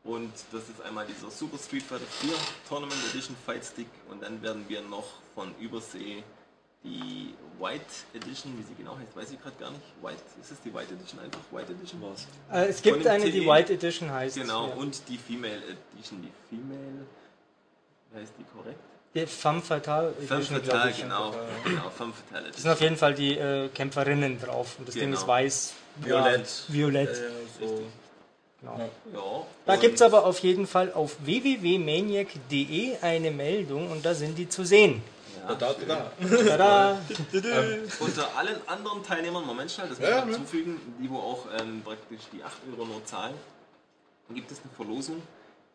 [0.07, 2.31] Und das ist einmal dieser Super Street Fighter 4
[2.69, 3.89] Tournament Edition Fight Stick.
[4.09, 6.23] Und dann werden wir noch von Übersee
[6.85, 7.85] die White
[8.15, 9.83] Edition, wie sie genau heißt, weiß ich gerade gar nicht.
[10.01, 11.41] White, ist es die White Edition einfach?
[11.51, 12.01] White Edition?
[12.03, 12.27] Was?
[12.53, 13.47] Äh, es gibt eine, die TE.
[13.49, 14.37] White Edition heißt.
[14.37, 14.75] Genau, ja.
[14.75, 15.61] und die Female
[15.93, 17.07] Edition, die Female
[18.13, 18.81] wie heißt die korrekt?
[19.15, 20.13] Die Femme Fatale.
[20.13, 21.03] Femme Edition, Fatale, glaub ich.
[21.03, 21.35] genau.
[21.65, 22.51] genau, Femme Fatale.
[22.51, 24.77] Das sind auf jeden Fall die äh, Kämpferinnen drauf.
[24.79, 25.19] Und das Ding Genau.
[25.21, 25.73] ist weiß.
[25.97, 26.47] Violett.
[26.69, 27.11] Ja, violett.
[27.11, 27.83] Äh, so.
[28.61, 28.79] Genau.
[29.13, 29.47] Ja.
[29.67, 34.49] Da gibt es aber auf jeden Fall auf www.maniac.de eine Meldung und da sind die
[34.49, 35.03] zu sehen.
[35.49, 35.89] Ja, Da, schön.
[35.89, 36.11] da.
[36.49, 36.99] Tada!
[38.01, 40.37] Unter allen anderen Teilnehmern, Moment schnell, das muss Ja, ich noch ne?
[40.45, 43.35] zufügen, die wo auch ähm, praktisch die 8 Euro nur zahlen,
[44.35, 45.23] gibt es eine Verlosung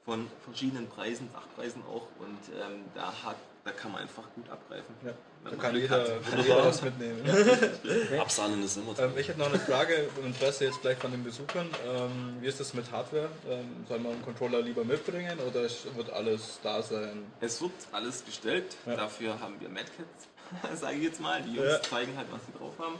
[0.03, 4.95] von verschiedenen Preisen, Sachpreisen auch und ähm, da, hat, da kann man einfach gut abgreifen.
[5.05, 6.29] Ja, Wenn da man kann Glück jeder, hat.
[6.29, 7.21] kann jeder was mitnehmen.
[8.19, 11.23] Absahnen ist immer Ähm, ich hätte noch eine Frage im Interesse jetzt gleich von den
[11.23, 11.69] Besuchern.
[11.87, 13.29] Ähm, wie ist das mit Hardware?
[13.47, 17.23] Ähm, soll man einen Controller lieber mitbringen oder wird alles da sein?
[17.39, 18.95] Es wird alles bestellt, Ja.
[18.95, 20.27] dafür haben wir Madcats,
[20.81, 21.41] sage ich jetzt mal.
[21.43, 21.81] Die Jungs Ja.
[21.83, 22.95] zeigen halt, was sie drauf haben.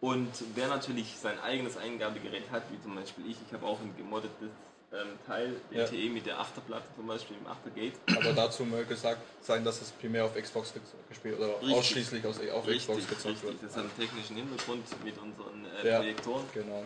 [0.00, 3.94] Und wer natürlich sein eigenes Eingabegerät hat, wie zum Beispiel ich, ich habe auch ein
[3.98, 4.48] gemoddetes
[4.92, 5.82] ähm, Teil, Ja.
[5.84, 7.92] LTE mit der Achterplatte zum Beispiel im Achtergate.
[8.16, 11.74] Aber dazu mal gesagt sein, dass es primär auf Xbox ge- gespielt oder Richtig.
[11.76, 13.42] ausschließlich aus, auf Richtig, Xbox gezockt richtig.
[13.44, 13.62] wird.
[13.62, 15.98] Das hat einen technischen Hintergrund mit unseren äh, Ja.
[15.98, 16.44] Projektoren.
[16.54, 16.84] Genau.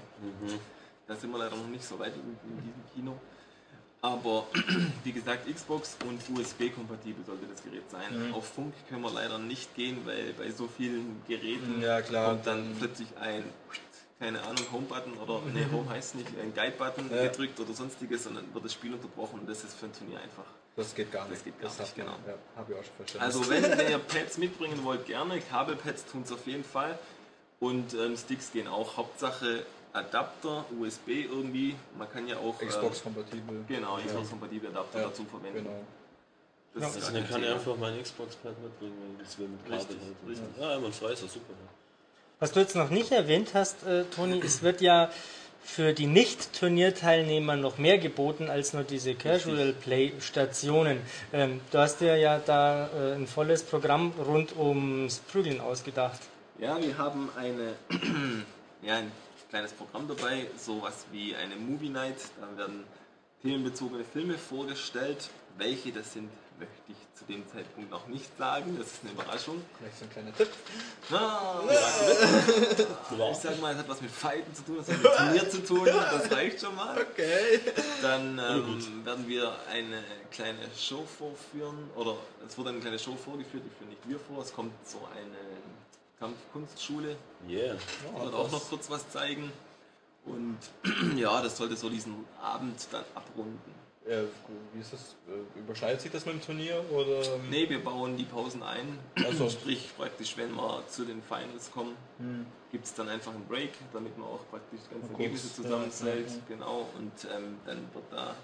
[1.07, 3.19] Da sind wir leider noch nicht so weit in, in diesem Kino.
[4.03, 4.47] Aber
[5.05, 8.29] wie gesagt, Xbox und USB-kompatibel sollte das Gerät sein.
[8.29, 8.35] Mhm.
[8.35, 12.31] Auf Funk können wir leider nicht gehen, weil bei so vielen Geräten Ja, klar.
[12.33, 13.45] kommt dann plötzlich ein,
[14.21, 17.23] keine Ahnung, Home-Button oder, nee, Home heißt nicht, ein Guide-Button Ja.
[17.25, 20.21] gedrückt oder sonstiges und dann wird das Spiel unterbrochen und das ist für ein Turnier
[20.21, 20.45] einfach.
[20.77, 21.37] Das geht gar nicht.
[21.37, 22.19] Das geht gar nicht, hat man- genau.
[22.27, 23.25] Ja, habe ich auch schon verstanden.
[23.27, 25.41] Also wenn ihr Pads mitbringen wollt, gerne.
[25.41, 26.99] Kabelpads tun es auf jeden Fall.
[27.61, 28.97] Und ähm, Sticks gehen auch.
[28.97, 31.77] Hauptsache Adapter, USB irgendwie.
[31.97, 33.65] Man kann ja auch ähm, Xbox-kompatibel.
[33.69, 34.05] Genau, Ja.
[34.07, 35.59] Xbox-kompatible Adapter Ja, dazu verwenden.
[35.65, 35.85] Genau.
[36.75, 36.89] Das Ja.
[36.89, 39.77] ist Also dann kann ich einfach mein Xbox-Pad mitbringen, wenn ich das will mit Kabel
[39.79, 40.29] Richtig, halt.
[40.29, 40.47] richtig.
[40.61, 41.53] Ja, man frei ist ja super.
[42.41, 45.11] Was du jetzt noch nicht erwähnt hast, äh, Toni, es wird ja
[45.63, 50.99] für die Nicht-Turnierteilnehmer noch mehr geboten als nur diese Casual Play-Stationen.
[51.33, 56.21] Ähm, du hast dir ja da äh, ein volles Programm rund ums Prügeln ausgedacht.
[56.59, 57.75] Ja, wir haben eine,
[58.83, 59.13] ja, ein
[59.49, 62.17] kleines Programm dabei, sowas wie eine Movie Night.
[62.41, 62.85] Da werden
[63.43, 65.31] themenbezogene Filme vorgestellt.
[65.57, 66.29] Welche das sind,
[66.59, 68.77] möchte ich zu dem Zeitpunkt noch nicht sagen.
[68.79, 69.63] Das ist eine Überraschung.
[69.79, 70.49] Vielleicht so ein kleiner Tipp.
[71.13, 71.61] Ah,
[73.31, 75.65] ich sag mal, es hat was mit Fighten zu tun, es hat mit Turnier zu
[75.65, 76.97] tun, das reicht schon mal.
[77.01, 77.61] Okay.
[78.03, 83.65] Dann ähm, werden wir eine kleine Show vorführen, oder es wird eine kleine Show vorgeführt,
[83.65, 85.39] die führen nicht wir vor, es kommt so eine
[86.19, 87.17] Kampfkunstschule,
[87.49, 87.75] Yeah.
[87.75, 89.53] die wird auch noch kurz was zeigen.
[90.25, 90.59] Und
[91.17, 93.84] ja, das sollte so diesen Abend dann abrunden.
[94.07, 94.19] Ja,
[94.75, 95.01] wie ist das?
[95.29, 96.85] Äh, Überschneidet sich das mit dem Turnier?
[96.93, 97.23] Oder?
[97.49, 98.99] Nee, wir bauen die Pausen ein.
[99.25, 101.97] Also- Sprich, praktisch, wenn wir zu den Finals kommen,
[102.71, 106.29] gibt es dann einfach einen Break, damit man auch praktisch die ganzen Mal Ergebnisse zusammenzählt.
[106.29, 108.35] ja, ja, Genau, und ähm, dann wird da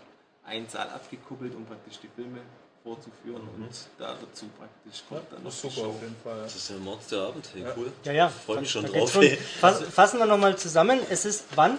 [0.44, 2.38] ein Saal abgekuppelt, um praktisch die Filme
[2.82, 3.42] vorzuführen.
[3.56, 5.86] Und da dazu praktisch kommt dann noch Das super Show.
[5.90, 6.42] auf jeden Fall.
[6.42, 7.74] Das ist ja ein Monsterabend, hey, Ja.
[7.76, 7.92] cool.
[8.04, 8.28] Ja, ja.
[8.30, 9.12] Freu mich schon Da drauf.
[9.60, 11.00] Fass, fassen wir nochmal zusammen.
[11.10, 11.78] Es ist wann?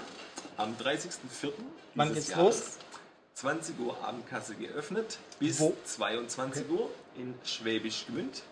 [0.58, 1.52] Am 30.04.
[1.96, 2.78] Wann geht's Jahres, los?
[3.42, 5.76] 20 Uhr Abendkasse geöffnet bis Wo?
[5.84, 8.44] 22 Uhr in Schwäbisch Gmünd.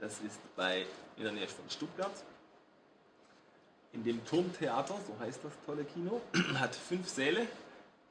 [0.00, 0.86] Das ist bei,
[1.18, 2.10] in der Nähe von Stuttgart.
[3.92, 6.22] In dem Turmtheater, so heißt das tolle Kino,
[6.58, 7.46] hat fünf Säle,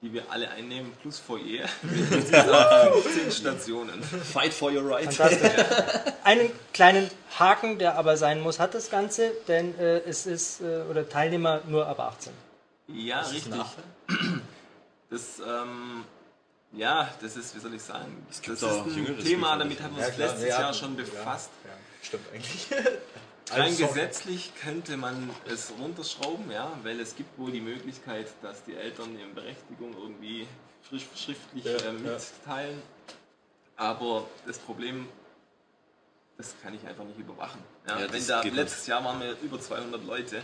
[0.04, 1.68] die wir alle einnehmen, plus Foyer.
[1.82, 4.04] Mit insgesamt 15 Stationen.
[4.04, 5.12] Fight for your right.
[5.12, 5.66] Fantastisch.
[6.24, 7.10] Einen kleinen
[7.40, 11.62] Haken, der aber sein muss, hat das Ganze, denn äh, es ist, äh, oder Teilnehmer
[11.68, 12.32] nur ab 18.
[12.90, 13.54] Ja, richtig.
[15.10, 16.04] Das, ähm,
[16.78, 20.18] ja, das ist, wie soll ich sagen, das ist ein Thema, damit haben wir uns
[20.18, 21.50] letztes Jahr schon befasst.
[21.66, 21.72] Ja,
[22.02, 22.68] stimmt eigentlich.
[23.50, 28.64] Rein Also, gesetzlich könnte man es runterschrauben, ja, weil es gibt wohl die Möglichkeit, dass
[28.66, 30.46] die Eltern ihre Berechtigung irgendwie
[30.90, 31.92] schrift- schriftlich Ja, äh, ja.
[31.94, 32.82] mitteilen.
[33.78, 35.08] Aber das Problem,
[36.38, 37.62] das kann ich einfach nicht überwachen.
[37.88, 40.42] Ja, Ja, wenn da letztes Jahr waren wir über 200 Leute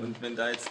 [0.00, 0.70] und wenn da jetzt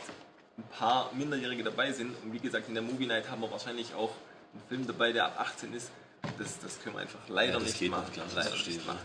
[0.58, 3.94] ein paar Minderjährige dabei sind und wie gesagt in der Movie Night haben wir wahrscheinlich
[3.94, 4.12] auch
[4.56, 5.90] einen Film dabei, der ab 18 ist,
[6.40, 8.06] das, das können wir einfach leider Ja, das nicht geht machen.
[8.14, 8.86] nicht, leider nicht ich.
[8.86, 9.00] machen.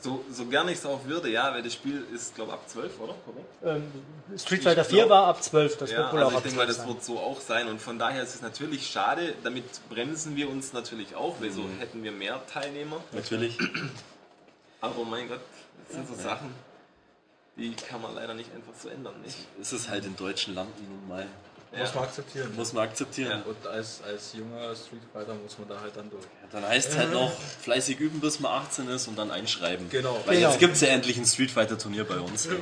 [0.00, 2.68] So, so gerne ich es auch würde, ja, weil das Spiel ist, glaube ich, ab
[2.68, 3.14] 12, oder?
[3.24, 3.48] Korrekt?
[3.64, 6.30] Ähm, Street Fighter Ich 4 glaub- war ab 12, das Ja, wird wohl also auch
[6.32, 6.88] ich ab denke 12 mal, das sein.
[6.88, 10.72] wird so auch sein und von daher ist es natürlich schade, damit bremsen wir uns
[10.72, 11.78] natürlich auch, weil so Mhm.
[11.78, 13.02] hätten wir mehr Teilnehmer.
[13.12, 13.56] Natürlich.
[14.80, 15.40] Aber mein Gott,
[15.86, 16.54] das sind so Sachen,
[17.56, 19.20] die kann man leider nicht einfach so ändern.
[19.22, 19.36] Nicht?
[19.60, 21.26] Ist es halt in deutschen Landen nun mal.
[21.76, 22.56] Muss man akzeptieren.
[22.56, 23.42] Muss man akzeptieren.
[23.42, 26.24] Und als, als junger Street Fighter muss man da halt dann durch.
[26.50, 27.30] Dann heißt es halt noch
[27.62, 29.88] fleißig üben, bis man 18 ist und dann einschreiben.
[29.90, 30.18] Genau.
[30.24, 30.48] Weil Genau.
[30.48, 32.46] jetzt gibt es ja endlich ein Street Fighter Turnier bei uns.
[32.46, 32.56] Ey.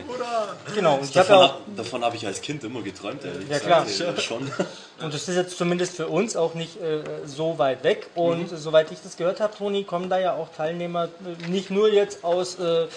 [0.75, 1.45] Genau, und habe Davon, ja
[1.85, 3.97] auch, hab, habe ich als Kind immer geträumt, ehrlich Ja, gesagt.
[3.97, 4.15] klar.
[4.17, 4.43] Ey, Schon.
[5.01, 8.09] und das ist jetzt zumindest für uns auch nicht äh, so weit weg.
[8.17, 11.89] Und soweit ich das gehört habe, Toni, kommen da ja auch Teilnehmer äh, nicht nur
[11.93, 12.89] jetzt aus äh, äh,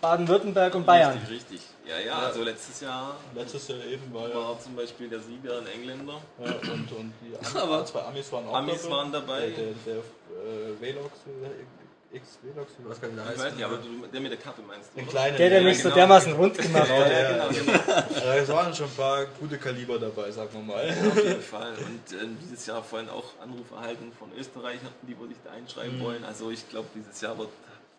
[0.00, 1.18] Baden-Württemberg und Bayern.
[1.18, 1.60] Richtig, richtig.
[1.88, 5.58] Ja, ja, also letztes Jahr Letztes Jahr eben war ja, war zum Beispiel der Sieger
[5.58, 6.20] ein Engländer.
[6.44, 8.94] ja und, und die Ami, Aber- zwei Amis waren auch Amis dabei.
[8.96, 9.40] waren dabei.
[9.50, 13.30] Der, der, der äh, Velox, äh, X Velox, ich weiß gar nicht, wie der Ich
[13.30, 13.46] heißt.
[13.46, 15.00] weiß nicht, aber du, der mit der Kappe meinst du?
[15.00, 15.36] Den kleinen.
[15.36, 15.94] Der, der ja, mich so genau.
[15.96, 17.10] dermaßen rund gemacht hat.
[17.10, 17.72] Ja, Genau, genau.
[18.26, 18.34] ja.
[18.36, 20.88] Es waren schon ein paar gute Kaliber dabei, sagen wir mal.
[20.90, 21.72] Auf jeden Fall.
[21.72, 26.00] Und äh, dieses Jahr vorhin auch Anruf erhalten von Österreichern, die wo sich da einschreiben
[26.00, 26.24] wollen.
[26.24, 27.50] Also ich glaube, dieses Jahr wird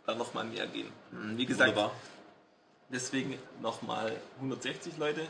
[0.05, 0.89] da nochmal mehr gehen.
[1.35, 1.91] Wie gesagt, Wunderbar.
[2.89, 5.21] Deswegen nochmal 160 Leute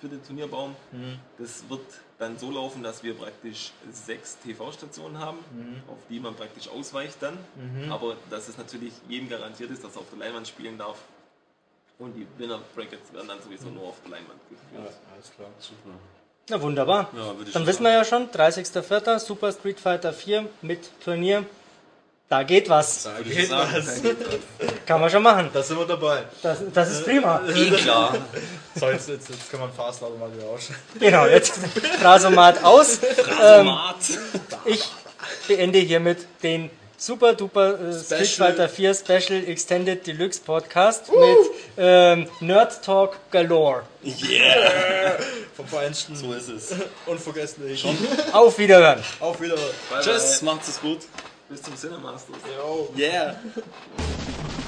[0.00, 0.74] für den Turnierbaum.
[1.38, 1.80] Das wird
[2.18, 5.38] dann so laufen, dass wir praktisch sechs TV-Stationen haben,
[5.88, 7.38] auf die man praktisch ausweicht dann.
[7.90, 10.98] Aber dass es natürlich jedem garantiert ist, dass er auf der Leinwand spielen darf.
[11.98, 14.92] Und die Winner-Brackets werden dann sowieso nur auf der Leinwand geführt.
[15.14, 15.48] alles klar.
[15.58, 15.96] Super.
[16.50, 17.10] Na wunderbar.
[17.16, 19.20] Ja, Dann wissen wir ja schon, 30.04.
[19.20, 21.44] Super Street Fighter 4 mit Turnier.
[22.32, 23.02] Da geht was.
[23.02, 23.70] Da geht sagen.
[23.74, 24.00] was.
[24.86, 25.50] Kann man schon machen.
[25.52, 26.22] Da sind wir dabei.
[26.40, 27.42] Das, das ist prima.
[27.54, 28.16] Eh klar.
[28.74, 30.76] So, jetzt, jetzt, jetzt kann man Fastlader mal wieder ausschauen.
[30.98, 31.58] Genau, jetzt
[32.00, 33.00] Phrasomat aus.
[33.38, 33.96] Rasomat.
[34.64, 34.82] Ich
[35.46, 38.48] beende hiermit den super duper äh, Street Special.
[38.48, 43.82] Fighter 4 Special Extended Deluxe Podcast mit ähm, Nerd Talk Galore.
[44.02, 45.18] Yeah.
[45.54, 46.16] Vom Feinsten.
[46.16, 46.74] So ist es.
[47.04, 47.84] Unvergesslich.
[48.32, 49.04] Auf Wiederhören.
[49.20, 49.56] Auf wieder.
[49.56, 50.46] Bye, Tschüss, bye.
[50.46, 51.00] macht's es gut.
[51.52, 52.38] Bis zum Cinemasters.
[52.56, 52.88] Yo.
[52.96, 53.36] Yeah.